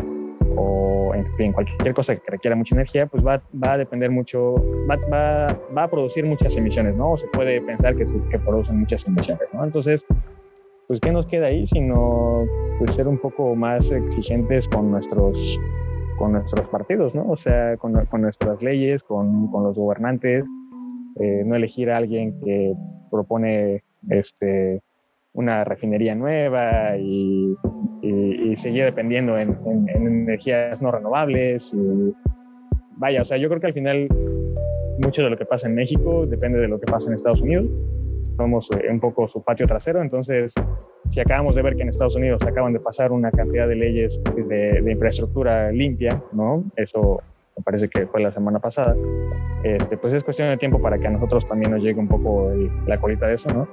[0.57, 4.55] o en fin, cualquier cosa que requiera mucha energía, pues va, va a depender mucho,
[4.89, 7.13] va, va, va, a producir muchas emisiones, ¿no?
[7.13, 9.65] O se puede pensar que, que producen muchas emisiones, ¿no?
[9.65, 10.07] Entonces,
[10.87, 12.39] pues, ¿qué nos queda ahí sino
[12.79, 15.61] pues, ser un poco más exigentes con nuestros,
[16.19, 17.29] con nuestros partidos, ¿no?
[17.29, 20.45] O sea, con, con nuestras leyes, con, con los gobernantes,
[21.21, 22.75] eh, no elegir a alguien que
[23.11, 24.83] propone este,
[25.33, 27.55] una refinería nueva y,
[28.03, 29.57] y, seguir dependiendo en,
[29.89, 31.73] energías no renovables.
[31.75, 32.15] Y,
[32.97, 34.09] vaya, o sea, yo creo que al final
[34.99, 37.67] mucho de lo que pasa en México depende de lo que pasa en Estados Unidos.
[38.37, 40.55] Somos eh, un poco su patio trasero, entonces
[41.09, 44.21] si acabamos de ver que en Estados Unidos acaban de pasar una cantidad de leyes
[44.37, 46.55] de, infraestructura limpia, ¿no?
[46.77, 47.23] Eso
[47.57, 48.95] me parece que fue la semana pasada.
[49.63, 52.53] Este, pues es cuestión de tiempo para que a nosotros también nos llegue un poco
[52.87, 53.67] la colita de eso, ¿no?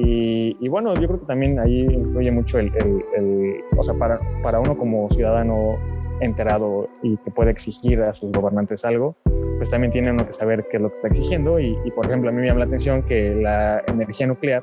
[0.00, 2.70] Y, bueno, yo creo que también ahí influye mucho el,
[3.76, 5.76] o sea, para, para uno como ciudadano
[6.20, 9.16] enterado y que puede exigir a sus gobernantes algo,
[9.56, 11.58] pues también tiene uno que saber qué es lo que está exigiendo.
[11.58, 14.62] Y, por ejemplo, a mí me llama la atención que la energía nuclear,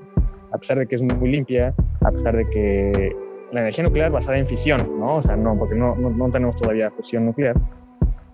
[0.54, 3.16] a pesar de que es muy limpia, a pesar de que
[3.52, 5.18] la energía nuclear basada en fisión, ¿no?
[5.18, 7.56] O sea, no, porque no, no, tenemos todavía fusión nuclear.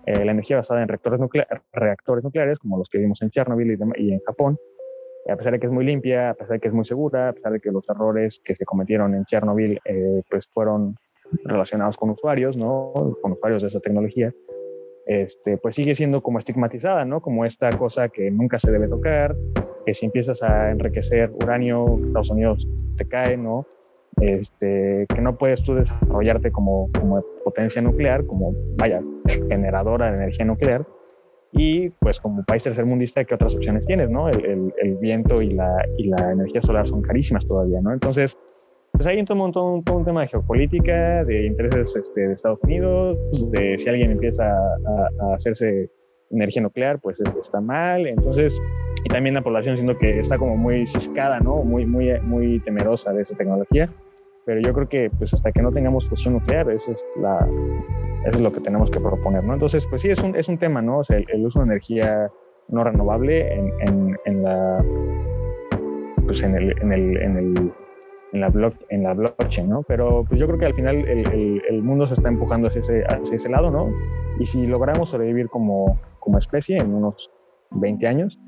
[0.06, 1.20] Eh, la energía basada en reactores,
[1.72, 4.58] reactores nucleares, como los que vimos en Chernobyl y, y en Japón,
[5.28, 7.32] a pesar de que es muy limpia, a pesar de que es muy segura, a
[7.32, 10.96] pesar de que los errores que se cometieron en Chernobyl eh, pues fueron
[11.44, 12.92] relacionados con usuarios, ¿no?
[13.22, 14.34] Con usuarios de esa tecnología,
[15.06, 17.20] este, pues sigue siendo como estigmatizada, ¿no?
[17.20, 19.34] Como esta cosa que nunca se debe tocar,
[19.86, 23.66] que si empiezas a enriquecer uranio, Estados Unidos te cae, ¿no?
[24.22, 29.02] Este, que no puedes tú desarrollarte como, como potencia nuclear, como, vaya,
[29.48, 30.86] generadora de energía nuclear,
[31.52, 34.08] y pues como país tercermundista, ¿qué otras opciones tienes?
[34.08, 34.28] ¿no?
[34.28, 35.68] El, el, viento y la,
[35.98, 37.92] y la, energía solar son carísimas todavía, ¿no?
[37.92, 38.38] Entonces,
[38.92, 42.60] pues hay todo un, todo, todo un tema de geopolítica, de intereses este, de Estados
[42.62, 43.18] Unidos,
[43.50, 45.90] de si alguien empieza a, hacerse
[46.30, 48.06] energía nuclear, pues está mal.
[48.06, 48.58] Entonces,
[49.04, 51.56] y también la población siendo que está como muy ciscada, ¿no?
[51.64, 53.90] Muy, muy, muy temerosa de esa tecnología.
[54.44, 57.48] Pero yo creo que pues hasta que no tengamos fusión nuclear, eso es, la,
[58.26, 59.54] es lo que tenemos que proponer, ¿no?
[59.54, 60.98] Entonces, pues sí, es un, es un tema, ¿no?
[60.98, 62.30] O sea, el, uso de energía
[62.68, 64.84] no renovable en, en, en la
[66.26, 67.72] pues en el, en el, en el
[68.32, 69.82] en la, block, en la blockchain, ¿no?
[69.82, 73.04] Pero pues yo creo que al final el, el, mundo se está empujando hacia ese,
[73.04, 73.92] hacia ese lado, ¿no?
[74.38, 77.30] Y si logramos sobrevivir como, como especie en unos
[77.72, 78.40] 20 años,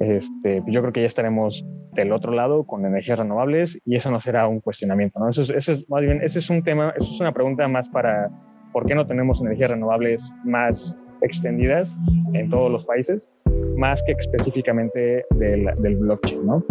[0.00, 4.10] este, pues yo creo que ya estaremos del otro lado con energías renovables y eso
[4.10, 5.28] no será un cuestionamiento, ¿no?
[5.28, 7.88] Eso es, eso es más bien, ese es un tema, eso es una pregunta más
[7.88, 8.30] para
[8.72, 11.94] por qué no tenemos energías renovables más extendidas
[12.32, 13.28] en todos los países,
[13.76, 16.64] más que específicamente del, del blockchain, ¿no?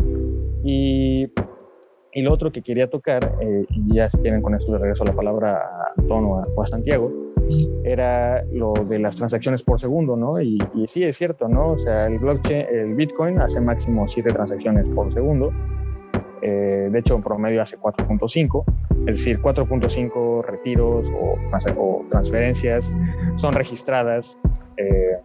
[0.63, 1.31] Y
[2.11, 5.13] y lo otro que quería tocar, eh, y ya si con esto de regreso la
[5.13, 7.11] palabra a Tono o a Santiago,
[7.83, 10.41] era lo de las transacciones por segundo, ¿no?
[10.41, 11.71] Y, sí, es cierto, ¿no?
[11.71, 15.51] O sea, el blockchain, el Bitcoin hace máximo 7 transacciones por segundo.
[16.41, 18.63] Eh, de hecho, en promedio hace 4.5.
[19.07, 21.37] Es decir, 4.5 retiros o,
[21.77, 22.91] o, transferencias
[23.37, 24.37] son registradas
[24.77, 25.17] eh,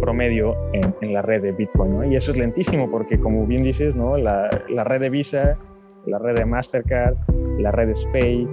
[0.00, 2.04] promedio en, la red de Bitcoin, ¿no?
[2.04, 4.16] Y eso es lentísimo porque, como bien dices, ¿no?
[4.16, 5.58] La, la red de Visa,
[6.06, 7.16] la red de Mastercard,
[7.58, 8.48] la red de SPAY,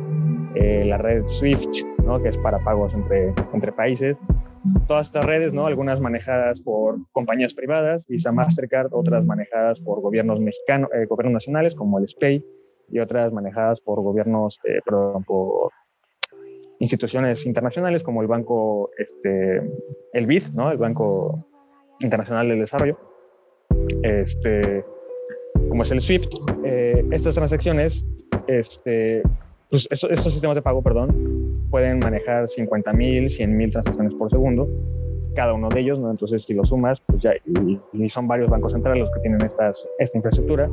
[0.55, 2.21] eh, la red SWIFT, ¿no?
[2.21, 4.17] Que es para pagos entre, entre países.
[4.87, 5.67] Todas estas redes, ¿no?
[5.67, 11.75] Algunas manejadas por compañías privadas, Visa, Mastercard, otras manejadas por gobiernos mexicanos, eh, gobiernos nacionales
[11.75, 12.43] como el SPAY
[12.89, 15.71] y otras manejadas por gobiernos, eh, perdón, por
[16.79, 19.61] instituciones internacionales como el Banco, este,
[20.13, 20.71] el BID, ¿no?
[20.71, 21.45] el Banco
[21.99, 22.97] Internacional del Desarrollo,
[24.03, 24.85] este,
[25.69, 26.33] como es el SWIFT,
[26.63, 28.05] eh, estas transacciones,
[28.47, 29.23] este,
[29.69, 31.36] pues estos, sistemas de pago, perdón,
[31.69, 34.67] pueden manejar 50 mil, 100 mil transacciones por segundo,
[35.37, 36.09] cada uno de ellos, ¿no?
[36.09, 39.87] Entonces, si lo sumas, pues ya, y, son varios bancos centrales los que tienen estas,
[39.99, 40.67] esta infraestructura,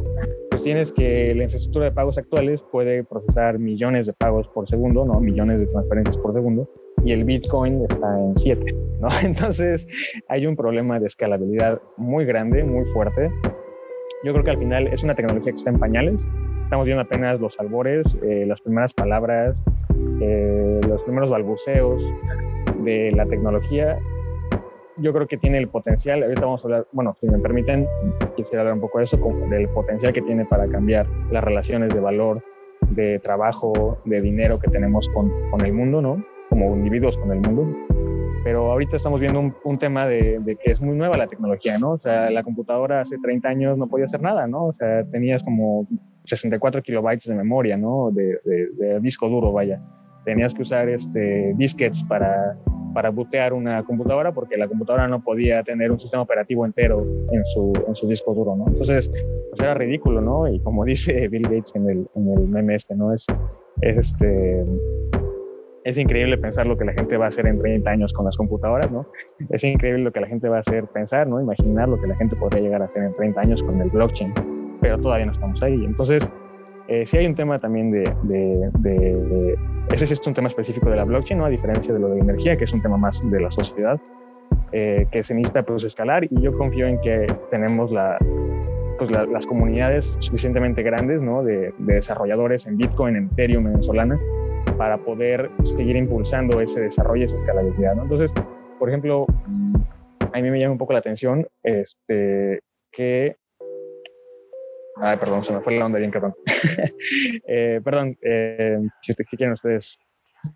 [0.51, 5.05] pues tienes que la infraestructura de pagos actuales puede procesar millones de pagos por segundo,
[5.05, 5.21] ¿no?
[5.21, 6.67] Millones de transferencias por segundo,
[7.05, 9.09] y el Bitcoin está en 7, ¿no?
[9.23, 9.87] Entonces,
[10.29, 13.31] hay un problema de escalabilidad muy grande, muy fuerte.
[14.25, 16.27] Yo creo que al final es una tecnología que está en pañales.
[16.63, 19.55] Estamos viendo apenas los albores, eh, las primeras palabras,
[20.21, 22.03] eh, los primeros balbuceos
[22.85, 23.99] de la tecnología
[24.97, 27.87] yo creo que tiene el potencial, ahorita vamos a hablar, bueno, si me permiten,
[28.37, 29.19] quisiera hablar un poco de eso,
[29.51, 32.43] del potencial que tiene para cambiar las relaciones de valor,
[32.91, 36.25] de trabajo, de dinero que tenemos con, con el mundo, ¿no?
[36.49, 37.77] Como individuos con el mundo.
[38.45, 41.93] Pero ahorita estamos viendo un, tema de, que es muy nueva la tecnología, ¿no?
[41.93, 44.67] O sea, la computadora hace 30 años no podía hacer nada, ¿no?
[44.67, 45.89] O sea, tenías como
[46.25, 48.11] 64 kilobytes de memoria, ¿no?
[48.13, 49.83] De, de, de disco duro, vaya.
[50.25, 52.57] Tenías que usar este, disquets para
[52.95, 57.45] para bootear una computadora porque la computadora no podía tener un sistema operativo entero en
[57.47, 58.69] su, en su disco duro, ¿no?
[58.69, 59.11] Entonces,
[59.51, 60.49] pues era ridículo, ¿no?
[60.49, 63.13] Y como dice Bill Gates en el, en el meme este, ¿no?
[63.13, 63.27] Es,
[63.83, 64.65] es, este,
[65.83, 68.37] es increíble pensar lo que la gente va a hacer en 30 años con las
[68.37, 69.07] computadoras, ¿no?
[69.51, 71.41] Es increíble lo que la gente va a hacer pensar, ¿no?
[71.41, 74.33] Imaginar lo que la gente podría llegar a hacer en 30 años con el blockchain,
[74.85, 75.83] pero todavía no estamos ahí.
[75.83, 76.29] Entonces,
[76.89, 79.59] eh, sí hay un tema también de, de, de,
[79.91, 81.47] ese es un tema específico de la blockchain, ¿no?
[81.47, 83.99] a diferencia de lo de la energía, que es un tema más de la sociedad,
[84.73, 88.19] eh, que se necesita pues, escalar y yo confío en que tenemos la,
[88.99, 91.41] pues, las comunidades suficientemente grandes ¿no?
[91.41, 94.19] de, desarrolladores en Bitcoin, en Ethereum, en Solana,
[94.77, 97.95] para poder seguir impulsando ese desarrollo, esa escalabilidad.
[97.95, 98.03] ¿no?
[98.03, 98.31] Entonces,
[98.79, 99.25] por ejemplo,
[100.31, 102.61] a mí me llama un poco la atención este,
[102.93, 103.37] que
[104.97, 106.35] Ay, perdón, se me fue la onda bien, perdón.
[107.47, 109.99] eh, perdón, eh, si, si quieren ustedes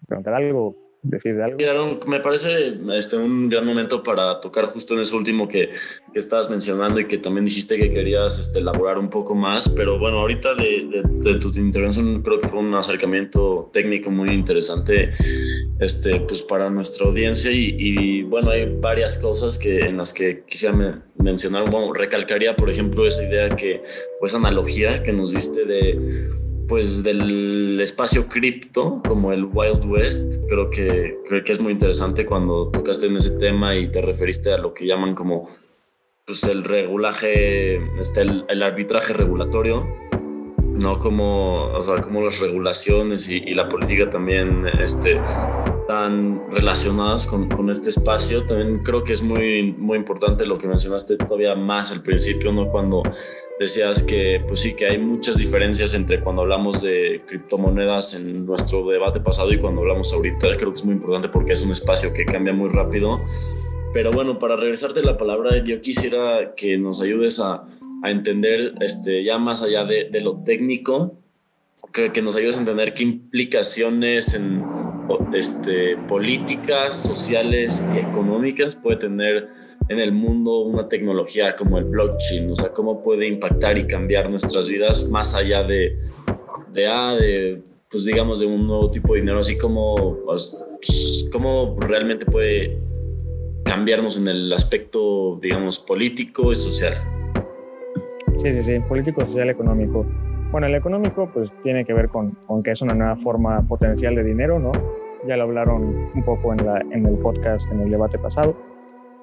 [0.07, 2.01] preguntar algo, decir algo.
[2.07, 5.71] me parece este, un gran momento para tocar justo en eso último que,
[6.13, 9.99] que estabas mencionando y que también dijiste que querías este, elaborar un poco más, pero
[9.99, 15.13] bueno, ahorita de, de, tu intervención creo que fue un acercamiento técnico muy interesante
[15.79, 20.45] este, pues para nuestra audiencia y, y bueno, hay varias cosas que, en las que
[20.45, 23.83] quisiera mencionar, bueno, recalcaría por ejemplo esa idea que,
[24.21, 26.29] o esa analogía que nos diste de
[26.69, 32.27] pues del espacio cripto como el Wild West, creo que, creo que es muy interesante
[32.27, 35.49] cuando tocaste en ese tema y te referiste a lo que llaman como
[36.27, 39.89] pues el regulaje, este, el, arbitraje regulatorio,
[40.83, 45.19] no como, o sea, como las regulaciones y, la política también este,
[45.81, 48.45] están relacionadas con, con, este espacio.
[48.45, 52.69] También creo que es muy, muy importante lo que mencionaste todavía más al principio, ¿no?
[52.69, 53.03] Cuando
[53.59, 58.87] decías que, pues sí, que hay muchas diferencias entre cuando hablamos de criptomonedas en nuestro
[58.87, 60.57] debate pasado y cuando hablamos ahorita.
[60.57, 63.21] Creo que es muy importante porque es un espacio que cambia muy rápido.
[63.93, 67.67] Pero bueno, para regresarte la palabra, yo quisiera que nos ayudes a,
[68.03, 71.17] a entender este, ya más allá de, de, lo técnico,
[71.93, 74.63] que, que nos ayudes a entender qué implicaciones en
[75.33, 79.49] este, políticas, sociales y económicas puede tener
[79.89, 84.31] en el mundo una tecnología como el blockchain, o sea, cómo puede impactar y cambiar
[84.31, 85.99] nuestras vidas más allá de,
[86.73, 91.77] de, ah, de pues digamos, de un nuevo tipo de dinero, así como, pues, cómo
[91.81, 92.79] realmente puede
[93.65, 96.95] cambiarnos en el aspecto, digamos, político y social.
[98.37, 100.07] Sí, sí, sí, político, social, económico.
[100.53, 104.15] Bueno, el económico pues tiene que ver con, con que es una nueva forma potencial
[104.15, 104.73] de dinero, ¿no?
[105.27, 108.57] Ya lo hablaron un poco en, la, en el podcast, en el debate pasado.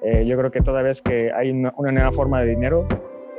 [0.02, 2.86] Eh, yo creo que toda vez que hay una, nueva forma de dinero,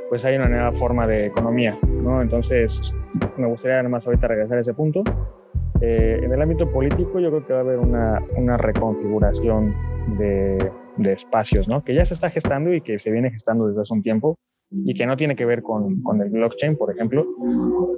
[0.08, 2.20] pues hay una nueva forma de economía, ¿no?
[2.20, 2.94] Entonces,
[3.36, 5.02] me gustaría además ahorita regresar a ese punto.
[5.80, 9.74] Eh, en el ámbito político yo creo que va a haber una, una reconfiguración
[10.18, 11.84] de, de, espacios, ¿no?
[11.84, 14.36] Que ya se está gestando y que se viene gestando desde hace un tiempo
[14.70, 17.26] y que no tiene que ver con, con el blockchain, por ejemplo.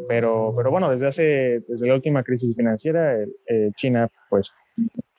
[0.08, 4.52] Pero, pero bueno, desde hace, desde la última crisis financiera, eh, China pues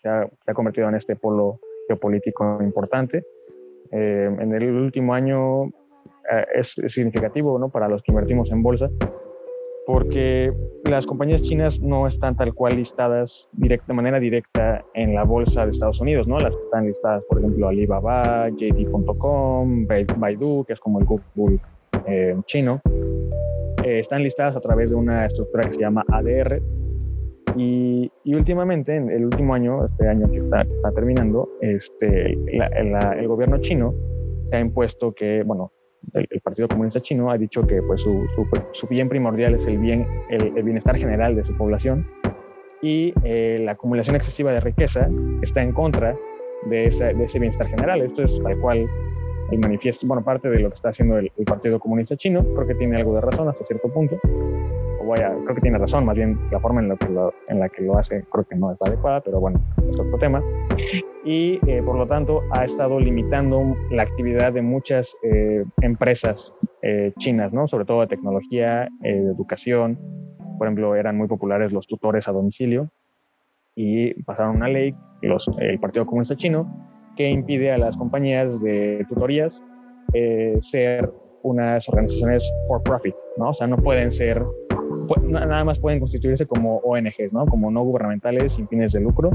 [0.02, 1.60] se ha, se ha, convertido en este polo
[1.92, 3.24] geopolítico importante.
[3.92, 7.70] Eh, en el último año eh, es significativo ¿no?
[7.70, 8.90] para los que invertimos en bolsa,
[9.86, 10.54] porque
[10.90, 15.72] las compañías chinas no están tal cual listadas de manera directa en la bolsa de
[15.72, 16.38] Estados Unidos, ¿no?
[16.40, 21.60] Las que están listadas, por ejemplo, Alibaba, JD.com, Baidu, que es como el Google
[22.08, 22.82] eh, chino,
[23.84, 26.62] eh, están listadas a través de una estructura que se llama ADR.
[27.56, 32.70] Y, y últimamente, en el último año, este año que está, está terminando, este, la,
[32.84, 33.94] la, el gobierno chino
[34.46, 35.72] se ha impuesto que, bueno,
[36.14, 39.68] el, el, Partido Comunista Chino ha dicho que pues, su, su, su bien primordial es
[39.68, 42.08] el, bien, el, el, bienestar general de su población
[42.82, 45.10] y eh, la acumulación excesiva de riqueza
[45.42, 46.18] está en contra
[46.66, 48.02] de, esa, de, ese bienestar general.
[48.02, 48.88] Esto es tal cual
[49.52, 52.68] el manifiesto, bueno, parte de lo que está haciendo el, el Partido Comunista Chino, creo
[52.68, 54.18] que tiene algo de razón hasta cierto punto,
[55.04, 57.70] vaya, creo que tiene razón, más bien la forma en la que lo, en la,
[57.70, 60.44] que lo hace creo que no es adecuada, pero bueno, es otro tema.
[61.24, 67.14] Y eh, por lo tanto ha estado limitando la actividad de muchas eh, empresas eh,
[67.20, 67.68] chinas, ¿no?
[67.68, 70.00] sobre todo de tecnología, eh, de educación.
[70.58, 72.90] Por ejemplo, eran muy populares los tutores a domicilio
[73.76, 79.06] y pasaron una ley, los, el Partido Comunista Chino, que impide a las compañías de
[79.08, 79.64] tutorías
[80.60, 81.10] ser
[81.44, 83.50] unas organizaciones for profit, ¿no?
[83.50, 84.44] O sea, no pueden ser
[85.20, 87.46] nada más pueden constituirse como ONGs, ¿no?
[87.46, 89.32] Como no gubernamentales sin fines de lucro,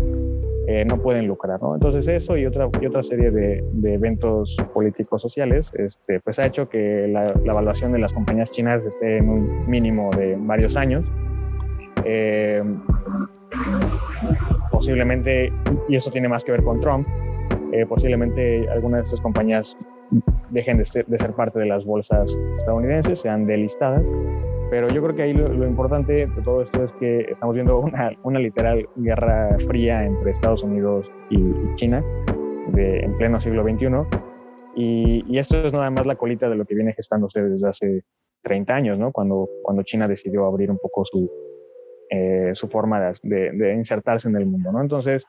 [0.67, 1.75] eh, no pueden lucrar, ¿no?
[1.75, 6.47] Entonces eso y otra, y otra serie de, de eventos políticos sociales, este, pues ha
[6.47, 10.77] hecho que la, la, evaluación de las compañías chinas esté en un mínimo de varios
[10.77, 11.05] años.
[12.05, 12.63] Eh,
[14.71, 15.53] posiblemente,
[15.89, 17.07] y eso tiene más que ver con Trump,
[17.73, 19.77] eh, posiblemente algunas de estas compañías
[20.51, 24.03] dejen de ser, de ser, parte de las bolsas estadounidenses, sean delistadas
[24.77, 27.79] pero yo creo que ahí lo, lo, importante de todo esto es que estamos viendo
[27.79, 32.05] una, una literal guerra fría entre Estados Unidos y, y China
[32.75, 33.87] de, en pleno siglo XXI.
[34.75, 38.03] Y, y, esto es nada más la colita de lo que viene gestándose desde hace
[38.43, 39.13] 30 años, ¿no?
[39.13, 41.27] Cuando, cuando China decidió abrir un poco su,
[42.11, 44.83] eh, su forma de, de, insertarse en el mundo, ¿no?
[44.83, 45.25] Entonces,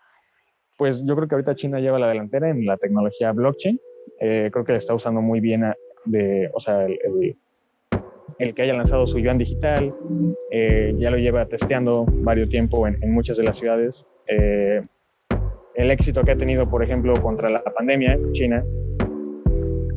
[0.77, 3.79] pues yo creo que ahorita China lleva la delantera en la tecnología blockchain.
[4.19, 5.73] Eh, creo que la está usando muy bien, a,
[6.03, 7.37] de, o sea, el, el
[8.39, 9.93] el que haya lanzado su yuan digital,
[10.51, 14.05] eh, ya lo lleva testeando varios tiempo en, en, muchas de las ciudades.
[14.27, 14.81] Eh,
[15.75, 18.63] el éxito que ha tenido, por ejemplo, contra la pandemia China,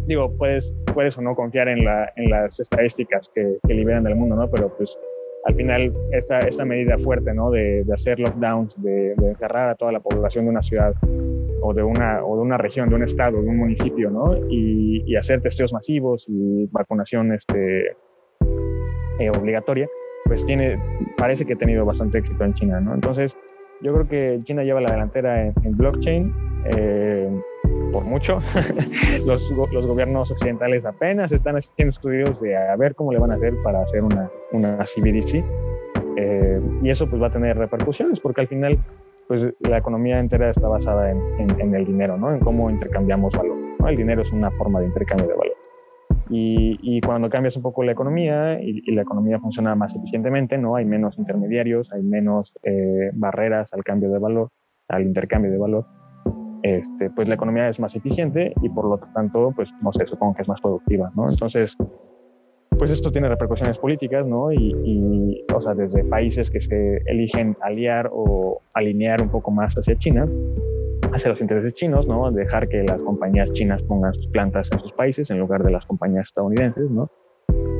[0.06, 4.16] digo, puedes, puedes o no confiar en, la, en las estadísticas que, que, liberan del
[4.16, 4.50] mundo, ¿no?
[4.50, 4.98] Pero pues
[5.44, 7.50] al final esta, esta medida fuerte, ¿no?
[7.50, 10.94] De, de hacer lockdowns, de, de, encerrar a toda la población de una ciudad
[11.62, 14.36] o de una, o de una región, de un estado, de un municipio, ¿no?
[14.50, 17.96] Y, y hacer testeos masivos y vacunación este,
[19.20, 19.88] eh, obligatoria,
[20.24, 20.78] pues tiene,
[21.16, 22.94] parece que ha tenido bastante éxito en China, ¿no?
[22.94, 23.36] Entonces,
[23.82, 26.34] yo creo que China lleva la delantera en, blockchain,
[26.74, 27.30] eh,
[27.92, 28.40] por mucho.
[29.26, 33.34] los, los, gobiernos occidentales apenas están haciendo estudios de a ver cómo le van a
[33.34, 35.44] hacer para hacer una, una CBDC.
[36.16, 38.78] Eh, y eso pues va a tener repercusiones, porque al final
[39.28, 41.20] pues la economía entera está basada en,
[41.60, 42.32] en, el dinero, ¿no?
[42.32, 43.56] En cómo intercambiamos valor.
[43.86, 45.59] El dinero es una forma de intercambio de valor.
[46.32, 50.56] Y, y, cuando cambias un poco la economía y, y, la economía funciona más eficientemente,
[50.58, 50.76] ¿no?
[50.76, 54.50] Hay menos intermediarios, hay menos eh, barreras al cambio de valor,
[54.88, 55.86] al intercambio de valor.
[56.62, 60.34] Este, pues la economía es más eficiente y por lo tanto, pues no sé, supongo
[60.34, 61.28] que es más productiva, ¿no?
[61.28, 61.76] Entonces,
[62.78, 64.52] pues esto tiene repercusiones políticas, ¿no?
[64.52, 69.74] Y, y, o sea, desde países que se eligen aliar o alinear un poco más
[69.74, 70.28] hacia China,
[71.12, 72.30] hacia los intereses chinos, ¿no?
[72.30, 75.86] Dejar que las compañías chinas pongan sus plantas en sus países en lugar de las
[75.86, 77.10] compañías estadounidenses, ¿no?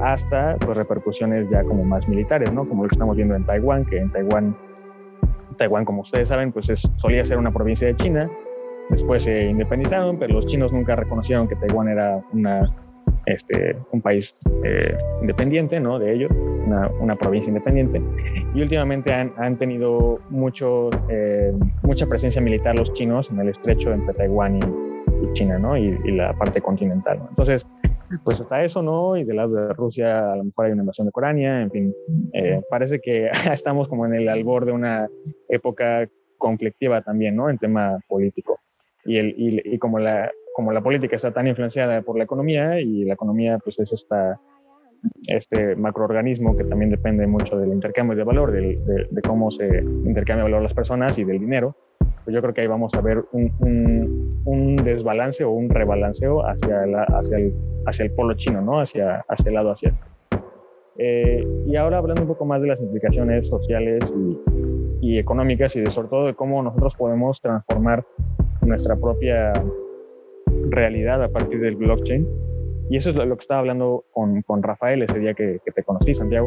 [0.02, 2.68] hasta pues, repercusiones ya como más militares, ¿no?
[2.68, 4.56] Como lo que estamos viendo en Taiwán, que en Taiwán,
[5.58, 8.30] Taiwán como ustedes saben, pues es, solía ser una provincia de China,
[8.88, 12.74] después se independizaron, pero los chinos nunca reconocieron que Taiwán era una,
[13.30, 15.98] este, un país eh, independiente, ¿no?
[15.98, 16.30] De ellos,
[16.66, 18.02] una, una, provincia independiente.
[18.54, 21.52] Y últimamente han, han tenido mucho, eh,
[21.82, 24.60] mucha presencia militar los chinos en el estrecho entre Taiwán y,
[25.24, 25.76] y China, ¿no?
[25.76, 27.28] Y, y, la parte continental, ¿no?
[27.30, 27.66] Entonces,
[28.24, 29.16] pues hasta eso, ¿no?
[29.16, 31.94] Y del lado de Rusia a lo mejor hay una invasión de Ucrania, en fin,
[32.32, 35.08] eh, parece que estamos como en el albor de una
[35.48, 36.08] época
[36.38, 37.50] conflictiva también, ¿no?
[37.50, 38.58] En tema político.
[39.04, 42.78] Y, el, y, y, como, la, como la política está tan influenciada por la economía
[42.80, 44.38] y la economía pues es esta,
[45.26, 49.66] este macroorganismo que también depende mucho del intercambio de valor, de, de, de cómo se
[50.04, 51.74] intercambia valor las personas y del dinero,
[52.24, 56.46] pues yo creo que ahí vamos a ver un, un, un desbalance o un rebalanceo
[56.46, 57.54] hacia, la, hacia, el,
[57.86, 58.82] hacia el polo chino, ¿no?
[58.82, 60.06] Hacia, hacia el lado asiático.
[60.98, 65.80] Eh, y ahora hablando un poco más de las implicaciones sociales y, y, económicas y
[65.80, 68.04] de, sobre todo de cómo nosotros podemos transformar
[68.60, 69.54] nuestra propia
[70.70, 72.26] realidad a partir del blockchain.
[72.90, 76.14] Y eso es lo, que estaba hablando con, con, Rafael ese día que, te conocí,
[76.14, 76.46] Santiago.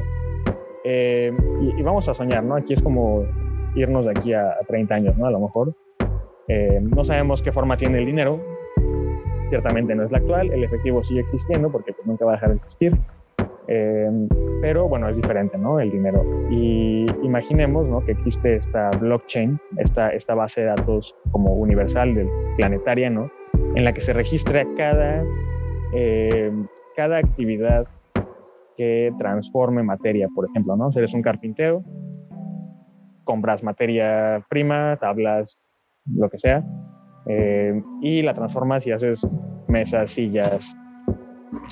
[0.84, 1.32] Eh,
[1.62, 2.56] y, y, vamos a soñar, ¿no?
[2.56, 3.26] Aquí es como
[3.76, 5.26] irnos de aquí a, a 30 años, ¿no?
[5.26, 5.74] A lo mejor.
[6.48, 8.40] Eh, no sabemos qué forma tiene el dinero.
[9.50, 10.52] Ciertamente no es la actual.
[10.52, 12.94] El efectivo sigue existiendo porque pues, nunca va a dejar de existir.
[13.68, 14.10] Eh,
[14.62, 15.80] pero bueno, es diferente, ¿no?
[15.80, 16.24] El dinero.
[16.50, 18.04] Y imaginemos, ¿no?
[18.04, 22.28] Que existe esta blockchain, esta, esta base de datos como universal, del
[22.58, 23.32] planetaria, ¿no?
[23.76, 25.24] En la que se registra cada,
[25.94, 26.52] eh,
[26.96, 27.88] cada actividad
[28.78, 30.92] que transforme materia, por ejemplo, ¿no?
[30.92, 31.84] Si eres un carpintero,
[33.24, 35.60] compras materia prima, tablas,
[36.06, 36.64] lo que sea,
[37.28, 39.28] eh, y la transformas y haces
[39.68, 40.76] mesas, sillas,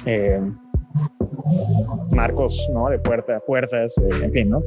[0.06, 0.40] eh,
[2.16, 2.90] marcos ¿no?
[2.90, 4.62] de puerta, puertas, en fin, ¿no?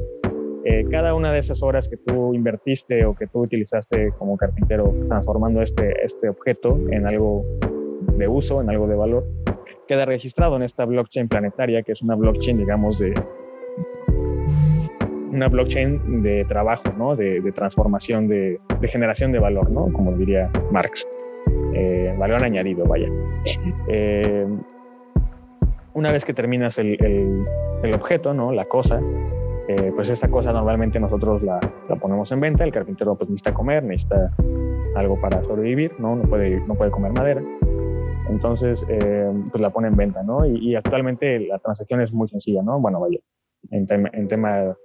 [0.89, 5.61] Cada una de esas horas que tú invertiste o que tú utilizaste como carpintero transformando
[5.61, 7.45] este, este objeto en algo
[8.17, 9.25] de uso, en algo de valor,
[9.87, 13.13] queda registrado en esta blockchain planetaria, que es una blockchain, digamos, de,
[15.35, 17.15] una blockchain de trabajo, ¿no?
[17.15, 19.91] de, transformación, de, generación de valor, ¿no?
[19.91, 21.05] como diría Marx.
[21.73, 23.09] Eh, valor añadido, vaya.
[23.89, 24.47] Eh,
[25.93, 26.97] una vez que terminas el,
[27.83, 28.51] el, objeto, ¿no?
[28.51, 29.01] la cosa,
[29.67, 31.59] eh, pues esa cosa normalmente nosotros la,
[31.89, 34.31] la, ponemos en venta, el carpintero pues necesita comer, necesita
[34.95, 37.41] algo para sobrevivir, no, no, puede, no puede comer madera,
[38.29, 40.45] entonces eh, pues la pone en venta, ¿no?
[40.45, 42.79] Y, actualmente la transacción es muy sencilla, ¿no?
[42.79, 43.19] Bueno, vaya,
[43.71, 44.75] en, tem en tema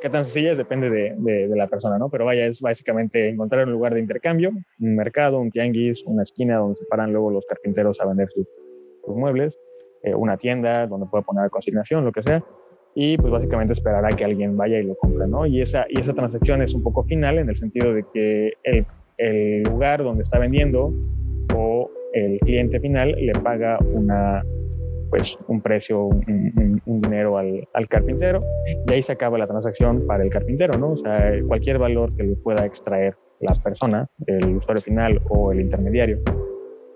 [0.00, 2.08] qué tan sencilla es depende de, de, la persona, ¿no?
[2.08, 6.58] Pero vaya, es básicamente encontrar un lugar de intercambio, un mercado, un tianguis, una esquina
[6.58, 8.46] donde se paran luego los carpinteros a vender sus,
[9.08, 9.58] muebles,
[10.02, 12.44] eh, una tienda donde pueda poner consignación, lo que sea,
[12.94, 15.46] y pues básicamente esperar a que alguien vaya y lo compre, ¿no?
[15.46, 18.86] Y esa, y esa transacción es un poco final en el sentido de que el,
[19.18, 20.92] el lugar donde está vendiendo
[21.54, 24.42] o el cliente final le paga una
[25.10, 28.40] pues un precio, un dinero al, al, carpintero
[28.86, 30.92] y ahí se acaba la transacción para el carpintero, ¿no?
[30.92, 35.60] O sea, cualquier valor que le pueda extraer la persona, el usuario final o el
[35.60, 36.18] intermediario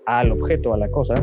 [0.07, 1.13] al objeto, a la cosa,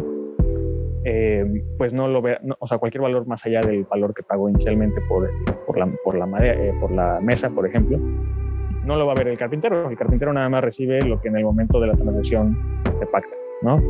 [1.04, 1.44] eh,
[1.78, 4.48] pues no lo ve, no, o sea, cualquier valor más allá del valor que pagó
[4.48, 5.30] inicialmente por,
[5.66, 7.98] por, la, por, la, eh, por la mesa, por ejemplo,
[8.84, 9.88] no lo va a ver el carpintero.
[9.90, 12.56] El carpintero nada más recibe lo que en el momento de la transacción
[12.98, 13.36] se pacta.
[13.62, 13.82] ¿no?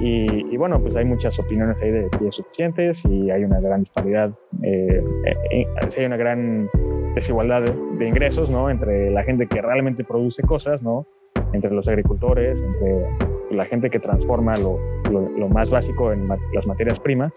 [0.00, 3.60] Y, y, bueno, pues hay muchas opiniones ahí de si es suficiente, si hay una
[3.60, 4.32] gran disparidad,
[4.62, 5.02] eh,
[5.50, 6.68] eh, si hay una gran
[7.14, 8.68] desigualdad de, de, ingresos, ¿no?
[8.68, 11.06] Entre la gente que realmente produce cosas, ¿no?
[11.52, 14.78] Entre los agricultores, entre la gente que transforma lo,
[15.10, 17.32] lo, lo más básico en ma las materias primas.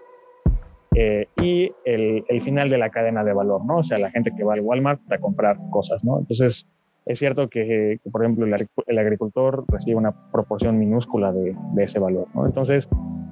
[0.94, 3.78] Eh, y el, el, final de la cadena de valor, ¿no?
[3.78, 6.18] O sea, la gente que va al Walmart a comprar cosas, ¿no?
[6.18, 6.66] Entonces,
[7.04, 11.82] es cierto que, que por ejemplo, el, el, agricultor recibe una proporción minúscula de, de
[11.82, 12.26] ese valor.
[12.34, 12.46] ¿no?
[12.46, 12.88] Entonces,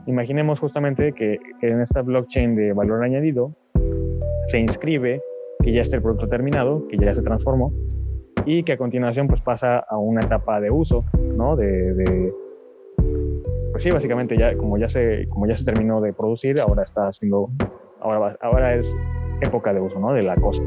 [0.07, 3.53] imaginemos justamente que, que, en esta blockchain de valor añadido
[4.47, 5.21] se inscribe
[5.63, 7.73] que ya está el producto terminado, que ya se transformó
[8.47, 11.05] y que a continuación pues pasa a una etapa de uso,
[11.37, 11.57] ¿no?
[11.57, 12.33] De, de
[13.75, 17.09] pues sí, básicamente ya como ya se como ya se terminó de producir, ahora está
[17.09, 17.51] haciendo
[18.01, 18.95] ahora ahora es
[19.41, 20.13] época de uso, ¿no?
[20.13, 20.63] De la cosa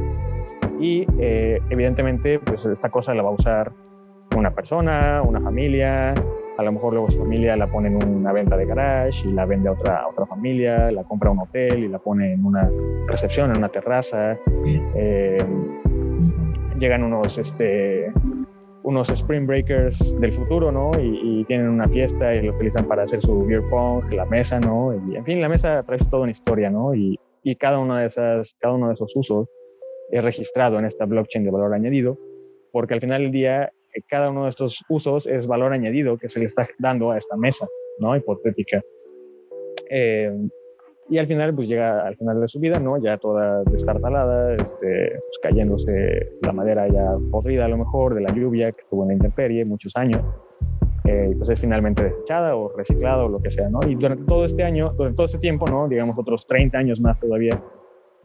[0.77, 3.71] y eh, evidentemente pues esta cosa la va a usar
[4.35, 6.13] una persona, una familia,
[6.57, 9.45] a lo mejor luego su familia la pone en una venta de garage y la
[9.45, 12.45] vende a otra, a otra familia, la compra a un hotel y la pone en
[12.45, 12.69] una
[13.07, 14.37] recepción, en una terraza.
[14.95, 15.37] Eh,
[16.77, 18.11] llegan unos, este,
[18.87, 20.91] unos Spring Breakers del futuro, ¿no?
[20.97, 24.61] Y, y, tienen una fiesta y lo utilizan para hacer su beer pong, la mesa,
[24.61, 24.93] ¿no?
[25.09, 26.95] Y en fin, la mesa trae toda una historia, ¿no?
[26.95, 29.49] Y, y cada uno, de esas, cada uno de esos usos
[30.09, 32.17] es registrado en esta blockchain de valor añadido,
[32.71, 36.29] porque al final del día eh, cada uno de estos usos es valor añadido que
[36.29, 37.67] se le está dando a esta mesa,
[37.99, 38.15] ¿no?
[38.15, 38.81] Hipotética.
[39.89, 40.31] Eh,
[41.09, 42.97] y al final, pues llega al final de su vida, ¿no?
[42.97, 48.33] Ya toda destartalada, este, pues, cayéndose la madera ya podrida a lo mejor de la
[48.33, 50.21] lluvia que estuvo en la intemperie muchos años.
[51.05, 53.79] Eh, pues es finalmente desechada o reciclada o lo que sea, ¿no?
[53.87, 55.87] Y durante todo este año, durante todo este tiempo, ¿no?
[55.87, 57.63] Digamos otros 30 años más todavía,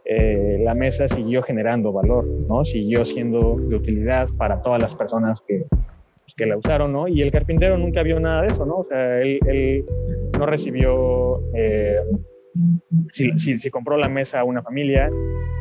[0.05, 2.65] eh, la mesa siguió generando valor, ¿no?
[2.65, 7.07] Siguió siendo de utilidad para todas las personas que, pues, que la usaron, ¿no?
[7.07, 8.79] Y el carpintero nunca vio nada de eso, ¿no?
[8.79, 9.85] O sea, él, él
[10.37, 11.41] no recibió...
[11.55, 12.01] Eh,
[13.13, 15.11] si, si, compró la mesa a una familia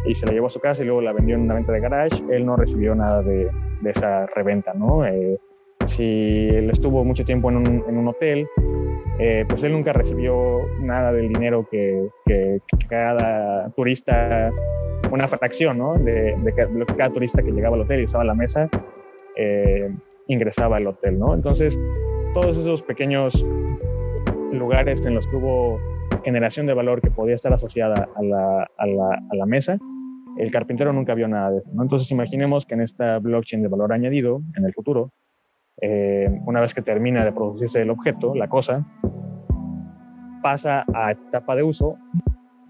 [0.06, 1.80] y se la llevó a su casa y luego la vendió en una venta de
[1.80, 3.48] garage, él no recibió nada de,
[3.82, 5.06] de esa reventa, ¿no?
[5.06, 5.34] Eh,
[5.88, 8.48] si él estuvo mucho tiempo en un, en un hotel,
[9.20, 14.52] eh, pues él nunca recibió nada del dinero que, que, cada turista,
[15.12, 15.96] una fracción, ¿no?
[15.96, 16.36] De,
[16.74, 18.70] lo que cada turista que llegaba al hotel y usaba la mesa,
[19.36, 19.90] eh,
[20.28, 21.34] ingresaba al hotel, ¿no?
[21.34, 21.78] Entonces,
[22.34, 23.46] todos esos pequeños
[24.52, 25.80] lugares en los que hubo
[26.24, 29.78] generación de valor que podía estar asociada a la, a la, a la mesa,
[30.38, 31.70] el carpintero nunca vio nada de eso.
[31.74, 31.84] ¿no?
[31.84, 35.12] Entonces imaginemos que en esta blockchain de valor añadido, en el futuro,
[35.82, 38.86] eh, una vez que termina de producirse el objeto, la cosa,
[40.42, 41.98] pasa a etapa de uso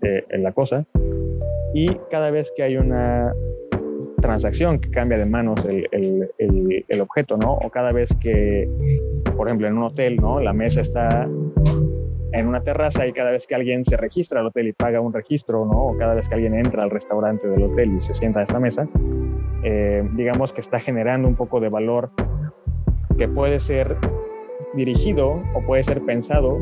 [0.02, 0.86] eh, en la cosa
[1.74, 3.32] y cada vez que hay una
[4.22, 7.54] transacción que cambia de manos el, el, el, objeto, ¿no?
[7.54, 8.70] O cada vez que,
[9.36, 10.40] por ejemplo, en un hotel, ¿no?
[10.40, 11.28] La mesa está
[12.34, 15.14] en una terraza y cada vez que alguien se registra al hotel y paga un
[15.14, 15.88] registro, ¿no?
[15.88, 18.60] o cada vez que alguien entra al restaurante del hotel y se sienta a esta
[18.60, 18.88] mesa,
[19.64, 22.12] eh, digamos que está generando un poco de valor
[23.18, 23.98] que puede ser
[24.74, 26.58] dirigido o puede ser pensado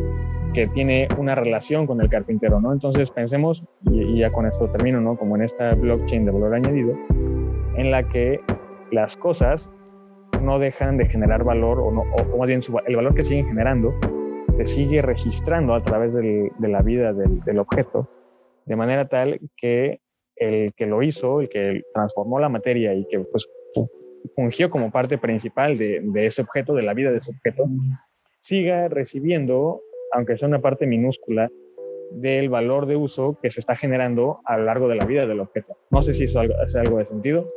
[0.54, 2.74] que tiene una relación con el carpintero, ¿no?
[2.74, 5.16] Entonces pensemos, y, ya con esto termino, ¿no?
[5.16, 6.96] Como en esta blockchain de valor añadido,
[7.76, 8.42] en la que
[8.92, 9.70] las cosas
[10.42, 13.94] no dejan de generar valor, o, no, o, más bien el valor que siguen generando
[14.60, 18.10] se sigue registrando a través de la vida del, objeto,
[18.66, 20.02] de manera tal que
[20.36, 23.50] el que lo hizo, el que transformó la materia y que pues,
[24.36, 27.68] fungió como parte principal de, ese objeto, de la vida de ese objeto,
[28.40, 29.82] siga recibiendo,
[30.12, 31.50] aunque sea una parte minúscula,
[32.12, 35.40] del valor de uso que se está generando a lo largo de la vida del
[35.40, 35.78] objeto.
[35.90, 37.50] No sé si eso es algo de sentido.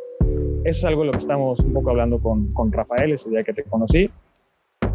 [0.65, 3.43] Eso es algo de lo que estamos un poco hablando con, con Rafael ese día
[3.43, 4.09] que te conocí.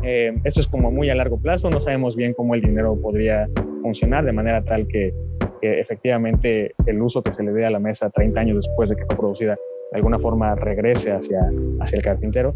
[0.03, 3.47] Eh, esto es como muy a largo plazo, no sabemos bien cómo el dinero podría
[3.81, 5.13] funcionar de manera tal que,
[5.61, 9.05] efectivamente el uso que se le dé a la mesa 30 años después de que
[9.05, 9.55] fue producida
[9.91, 12.55] de alguna forma regrese hacia, hacia el carpintero.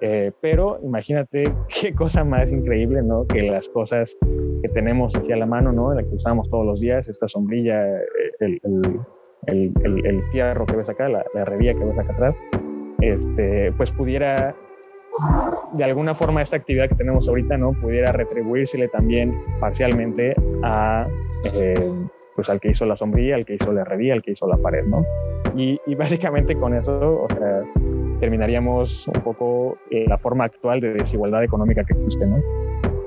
[0.00, 3.26] Eh, pero imagínate qué cosa más increíble, ¿no?
[3.26, 4.16] Que las cosas
[4.62, 5.92] que tenemos hacia la mano, ¿no?
[5.92, 8.02] La que usamos todos los días, esta sombrilla, eh,
[8.38, 8.60] el,
[9.46, 12.34] el, el, el fierro que ves acá, la, la herrería que ves acá atrás,
[13.00, 14.54] este, pues pudiera
[15.72, 21.06] de alguna forma esta actividad que tenemos ahorita no pudiera retribuírsele también parcialmente a
[21.52, 21.92] eh,
[22.34, 24.56] pues al que hizo la sombrilla, al que hizo la herrería, al que hizo la
[24.56, 24.98] pared, ¿no?
[25.56, 27.62] Y, y básicamente con eso, o sea,
[28.20, 32.36] terminaríamos un poco eh, la forma actual de desigualdad económica que existe, ¿no?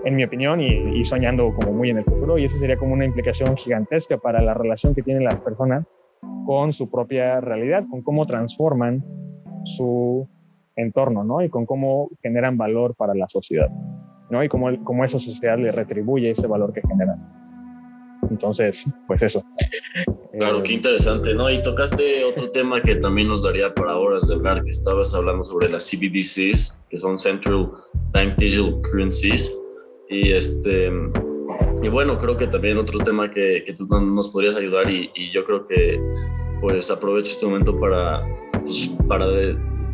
[0.03, 2.93] En mi opinión, y, y, soñando como muy en el futuro, y esa sería como
[2.93, 5.86] una implicación gigantesca para la relación que tienen las personas
[6.45, 9.01] con su propia realidad, con cómo transforman
[9.64, 10.28] su
[10.76, 11.44] entorno, ¿no?
[11.44, 13.70] Y con cómo generan valor para la sociedad,
[14.30, 14.44] ¿no?
[14.44, 17.20] Y cómo, cómo esa sociedad le retribuye ese valor que generan.
[18.30, 19.44] Entonces, pues eso.
[20.32, 21.50] Claro, eh, qué interesante, ¿no?
[21.50, 25.44] Y tocaste otro tema que también nos daría para horas de hablar, que estabas hablando
[25.44, 27.72] sobre las CBDCs, que son Central
[28.14, 29.58] Bank Digital Currencies.
[30.10, 30.92] Y este,
[31.82, 35.32] y bueno, creo que también otro tema que, que tú nos podrías ayudar y, y,
[35.32, 36.00] yo creo que
[36.62, 38.24] pues aprovecho este momento para,
[38.62, 39.26] pues, para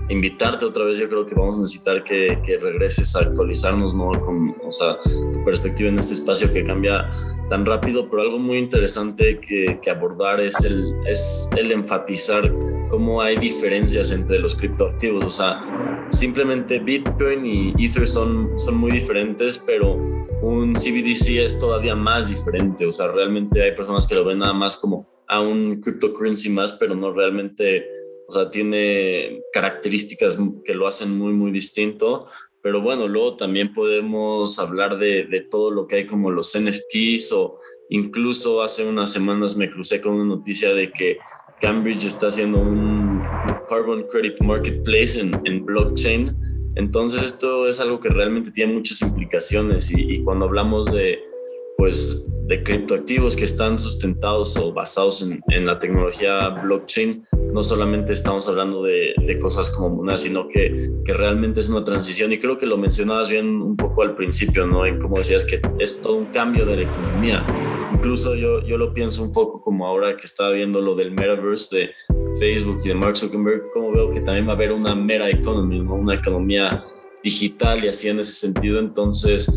[0.10, 4.12] invitarte otra vez, yo creo que vamos a necesitar que, que, regreses a actualizarnos, ¿no?
[4.22, 4.98] Con, o sea,
[5.34, 7.12] tu perspectiva en este espacio que cambia
[7.50, 12.54] tan rápido, pero algo muy interesante que, que abordar es el, es el enfatizar
[12.90, 18.92] cómo hay diferencias entre los criptoactivos, o sea, simplemente Bitcoin y Ether son, son muy
[18.92, 19.96] diferentes, pero
[20.42, 24.54] un CBDC es todavía más diferente, o sea, realmente hay personas que lo ven nada
[24.54, 27.97] más como a un cryptocurrency más, pero no realmente
[28.28, 32.28] o sea, tiene características que lo hacen muy, muy distinto.
[32.62, 37.32] Pero bueno, luego también podemos hablar de, de todo lo que hay como los NFTs
[37.32, 37.60] o
[37.90, 41.18] incluso hace unas semanas me crucé con una noticia de que
[41.62, 43.24] Cambridge está haciendo un
[43.70, 46.36] Carbon Credit Marketplace en, en blockchain.
[46.76, 51.24] Entonces esto es algo que realmente tiene muchas implicaciones y, y cuando hablamos de,
[51.78, 58.48] pues, de criptoactivos que están sustentados o basados en, la tecnología blockchain, no solamente estamos
[58.48, 62.32] hablando de, cosas como monedas, sino que, que, realmente es una transición.
[62.32, 64.86] Y creo que lo mencionabas bien un poco al principio, ¿no?
[64.86, 67.46] En cómo decías que es todo un cambio de la economía.
[67.94, 71.78] Incluso yo, yo lo pienso un poco como ahora que estaba viendo lo del metaverse
[71.78, 71.92] de
[72.40, 75.84] Facebook y de Mark Zuckerberg, como veo que también va a haber una mera economía,
[75.84, 75.96] ¿no?
[75.96, 76.84] Una economía
[77.24, 78.80] digital y así en ese sentido.
[78.80, 79.52] Entonces,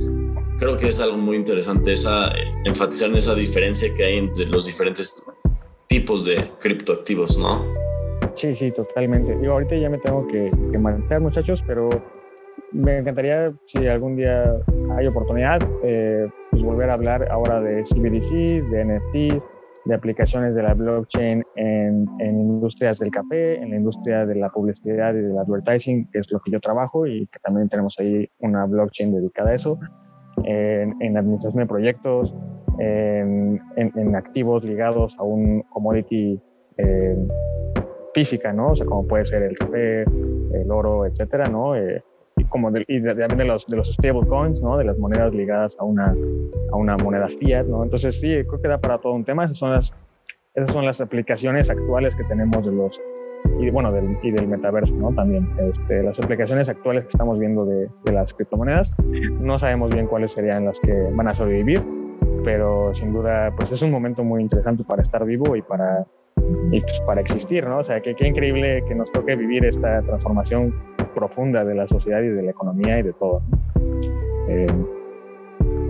[0.61, 2.31] creo que es algo muy interesante esa,
[2.65, 5.27] enfatizar en esa diferencia que hay entre los diferentes
[5.89, 7.65] tipos de criptoactivos, ¿no?
[8.35, 9.37] Sí, sí, totalmente.
[9.43, 11.89] Yo ahorita ya me tengo que, que muchachos, pero
[12.73, 14.55] me encantaría, si algún día
[14.97, 19.45] hay oportunidad, eh, pues volver a hablar ahora de CBDCs, de NFTs,
[19.87, 24.51] de aplicaciones de la blockchain en, en, industrias del café, en la industria de la
[24.51, 28.29] publicidad y del advertising, que es lo que yo trabajo y que también tenemos ahí
[28.41, 29.79] una blockchain dedicada a eso
[30.45, 32.35] en, administración de proyectos,
[32.79, 36.41] en, en, activos ligados a un commodity
[36.77, 37.17] eh,
[38.15, 38.73] física, ¿no?
[38.73, 41.77] O sea, como puede ser el café, el oro, etcétera, ¿no?
[41.77, 42.03] Eh,
[42.37, 44.77] y como y también de los, de los stablecoins, ¿no?
[44.77, 46.15] De las monedas ligadas a una,
[46.73, 47.85] a una moneda fiat, ¿no?
[47.85, 49.45] Entonces, sí, creo que da para todo un tema.
[49.45, 49.95] Esas son las,
[50.55, 53.01] esas son las aplicaciones actuales que tenemos de los
[53.59, 55.13] y bueno, del, y del metaverso, ¿no?
[55.13, 55.49] También.
[55.59, 58.95] Este, las aplicaciones actuales que estamos viendo de, de, las criptomonedas,
[59.41, 61.83] no sabemos bien cuáles serían las que van a sobrevivir,
[62.45, 66.07] pero sin duda, pues es un momento muy interesante para estar vivo y para,
[66.71, 67.79] y pues para existir, ¿no?
[67.79, 70.75] O sea, qué increíble que nos toque vivir esta transformación
[71.15, 73.43] profunda de la sociedad y de la economía y de todo.
[74.49, 74.67] Eh,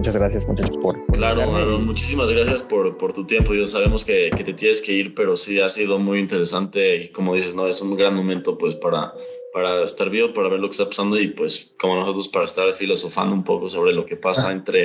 [0.01, 1.05] Muchas gracias, muchachos, por.
[1.09, 3.53] claro, Aaron, muchísimas gracias por, por, tu tiempo.
[3.53, 7.09] Yo sabemos que, que, te tienes que ir, pero sí ha sido muy interesante y
[7.09, 9.12] como dices, no, es un gran momento pues para,
[9.53, 12.72] para estar vivo, para ver lo que está pasando y pues como nosotros para estar
[12.72, 14.53] filosofando un poco sobre lo que pasa ah.
[14.53, 14.84] entre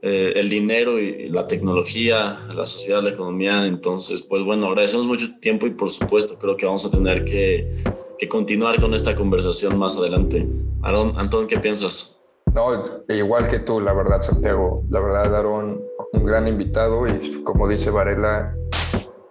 [0.00, 3.66] eh, el dinero y la tecnología, la sociedad, la economía.
[3.66, 7.26] Entonces, pues bueno, agradecemos mucho tu tiempo y por supuesto creo que vamos a tener
[7.26, 7.84] que,
[8.18, 10.48] que continuar con esta conversación más adelante.
[10.80, 12.19] Aaron, Antón, ¿qué piensas?
[12.54, 14.84] No, igual que tú, la verdad, Santiago.
[14.90, 15.80] La verdad, Aaron,
[16.12, 18.54] un gran invitado y como dice Varela,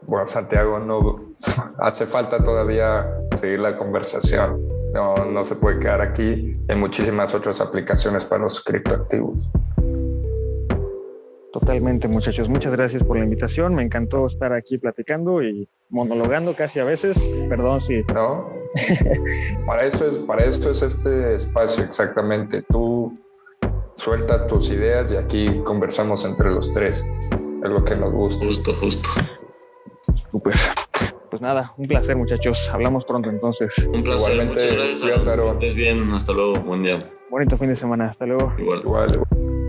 [0.03, 1.35] bueno, Santiago, no
[1.79, 3.07] hace falta todavía
[3.39, 4.67] seguir la conversación.
[4.93, 6.53] No, no se puede quedar aquí.
[6.67, 9.49] Hay muchísimas otras aplicaciones para los criptoactivos.
[11.51, 12.47] Totalmente, muchachos.
[12.47, 13.73] Muchas gracias por la invitación.
[13.73, 17.17] Me encantó estar aquí platicando y monologando casi a veces.
[17.49, 18.03] Perdón si.
[18.13, 18.49] No.
[19.65, 22.63] para eso es, para eso es este espacio exactamente.
[22.69, 23.13] Tú
[23.95, 27.03] suelta tus ideas y aquí conversamos entre los tres.
[27.63, 28.45] Es lo que nos gusta.
[28.45, 29.09] Justo, justo.
[30.43, 30.57] Pues,
[31.31, 32.69] pues nada, un placer, muchachos.
[32.71, 33.75] Hablamos pronto entonces.
[33.91, 34.45] Un placer.
[34.45, 35.01] Muchas gracias.
[35.01, 36.11] Que estés bien.
[36.13, 36.53] Hasta luego.
[36.61, 36.99] Buen día.
[37.31, 38.09] Bonito fin de semana.
[38.09, 38.53] Hasta luego.
[38.59, 38.81] Igual.
[38.81, 39.68] Igual.